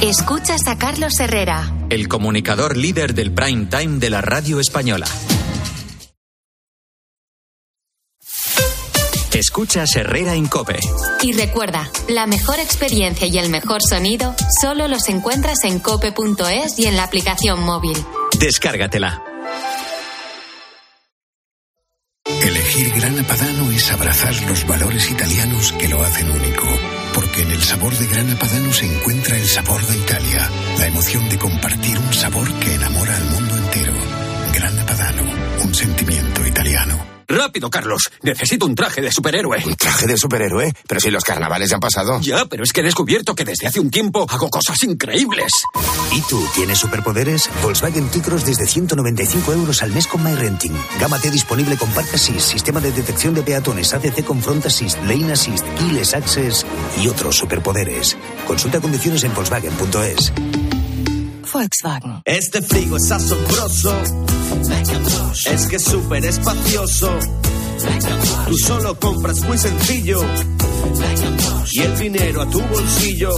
[0.04, 1.72] Escuchas a Carlos Herrera.
[1.90, 5.08] El comunicador líder del prime time de la radio española.
[9.32, 10.78] Escuchas Herrera en Cope.
[11.22, 16.88] Y recuerda, la mejor experiencia y el mejor sonido solo los encuentras en cope.es y
[16.88, 17.96] en la aplicación móvil.
[18.38, 19.24] Descárgatela.
[22.26, 26.93] Elegir Grana Padano es abrazar los valores italianos que lo hacen único.
[27.14, 30.50] Porque en el sabor de Grana Padano se encuentra el sabor de Italia,
[30.80, 33.94] la emoción de compartir un sabor que enamora al mundo entero.
[34.54, 35.24] Grana Padano,
[35.64, 37.13] un sentimiento italiano.
[37.28, 38.12] Rápido, Carlos.
[38.22, 39.64] Necesito un traje de superhéroe.
[39.66, 40.74] ¿Un traje de superhéroe?
[40.88, 42.20] Pero si los carnavales ya han pasado.
[42.22, 45.52] Ya, pero es que he descubierto que desde hace un tiempo hago cosas increíbles.
[46.12, 47.50] ¿Y tú tienes superpoderes?
[47.62, 50.76] Volkswagen T-Cross desde 195 euros al mes con MyRenting.
[51.00, 54.98] Gama T disponible con Park Assist, sistema de detección de peatones, ACC con Front Assist,
[55.04, 56.66] Lane Assist, Keyless Access
[57.02, 58.18] y otros superpoderes.
[58.48, 60.34] Consulta condiciones en Volkswagen.es.
[61.54, 62.22] Volkswagen.
[62.26, 63.96] Este frigo es asombroso.
[65.52, 67.20] Es que es súper espacioso.
[68.48, 70.22] Tú solo compras muy sencillo.
[71.72, 73.30] Y el dinero a tu bolsillo.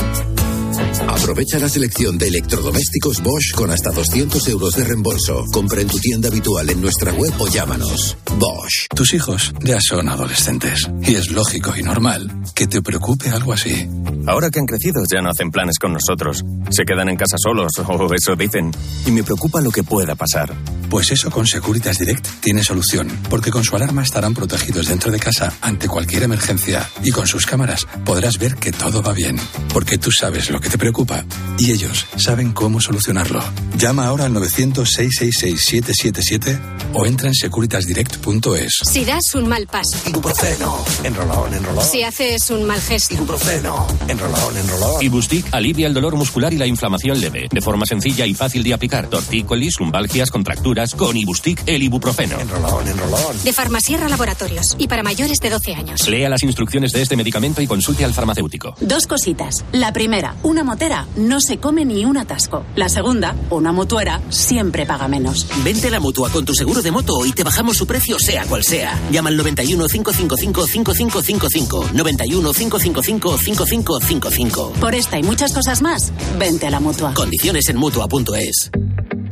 [1.07, 5.45] Aprovecha la selección de electrodomésticos Bosch con hasta 200 euros de reembolso.
[5.51, 8.17] Compra en tu tienda habitual en nuestra web o llámanos.
[8.37, 8.87] Bosch.
[8.95, 13.87] Tus hijos ya son adolescentes y es lógico y normal que te preocupe algo así.
[14.27, 16.43] Ahora que han crecido ya no hacen planes con nosotros.
[16.69, 18.71] Se quedan en casa solos, o eso dicen.
[19.05, 20.53] Y me preocupa lo que pueda pasar.
[20.89, 25.19] Pues eso con Securitas Direct tiene solución, porque con su alarma estarán protegidos dentro de
[25.19, 29.39] casa ante cualquier emergencia y con sus cámaras podrás ver que todo va bien,
[29.73, 31.25] porque tú sabes lo que te preocupa
[31.57, 33.41] y ellos saben cómo solucionarlo.
[33.77, 36.59] Llama ahora al 900-666-777
[36.93, 38.79] o entra en securitasdirect.es.
[38.89, 39.97] Si das un mal paso.
[40.07, 40.83] Ibuprofeno.
[41.03, 41.83] Enrolón, enrolón.
[41.83, 43.13] Si haces un mal gesto.
[43.15, 43.85] Ibuprofeno.
[44.07, 45.03] Enrolón, enrolón.
[45.03, 48.73] Ibustic alivia el dolor muscular y la inflamación leve, de forma sencilla y fácil de
[48.73, 49.07] aplicar.
[49.07, 52.37] Tortícolis, lumbalgias, contracturas, con Ibustic el ibuprofeno.
[52.37, 53.43] Enrolón, enrolón.
[53.43, 54.75] De Farmasierra Laboratorios.
[54.77, 56.07] Y para mayores de 12 años.
[56.09, 58.75] Lea las instrucciones de este medicamento y consulte al farmacéutico.
[58.81, 59.63] Dos cositas.
[59.71, 62.65] La primera, una motera no se come ni un atasco.
[62.75, 65.47] La segunda, una motuera siempre paga menos.
[65.63, 68.45] Vente a la mutua con tu seguro de moto y te bajamos su precio sea
[68.45, 68.99] cual sea.
[69.11, 71.89] Llama al 91 555 5555.
[71.93, 74.73] 91 555 5555.
[74.81, 77.13] Por esta y muchas cosas más, vente a la mutua.
[77.13, 78.71] Condiciones en mutua.es.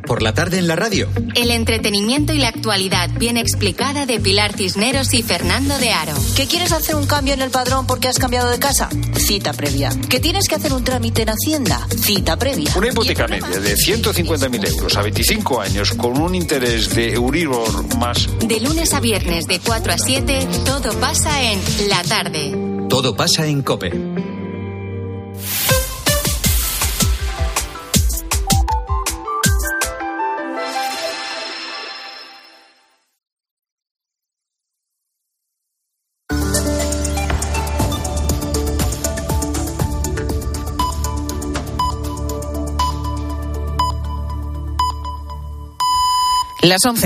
[0.05, 1.09] por la tarde en la radio.
[1.35, 6.13] El entretenimiento y la actualidad bien explicada de Pilar Cisneros y Fernando de Aro.
[6.35, 8.89] ¿Que quieres hacer un cambio en el padrón porque has cambiado de casa?
[9.15, 9.91] Cita previa.
[10.09, 11.87] ¿Que tienes que hacer un trámite en Hacienda?
[11.89, 12.71] Cita previa.
[12.75, 18.27] Una hipoteca media de 150.000 euros a 25 años con un interés de Euribor más...
[18.39, 22.55] De lunes a viernes de 4 a 7, todo pasa en la tarde.
[22.89, 24.42] Todo pasa en COPE.
[46.63, 47.01] Las 11.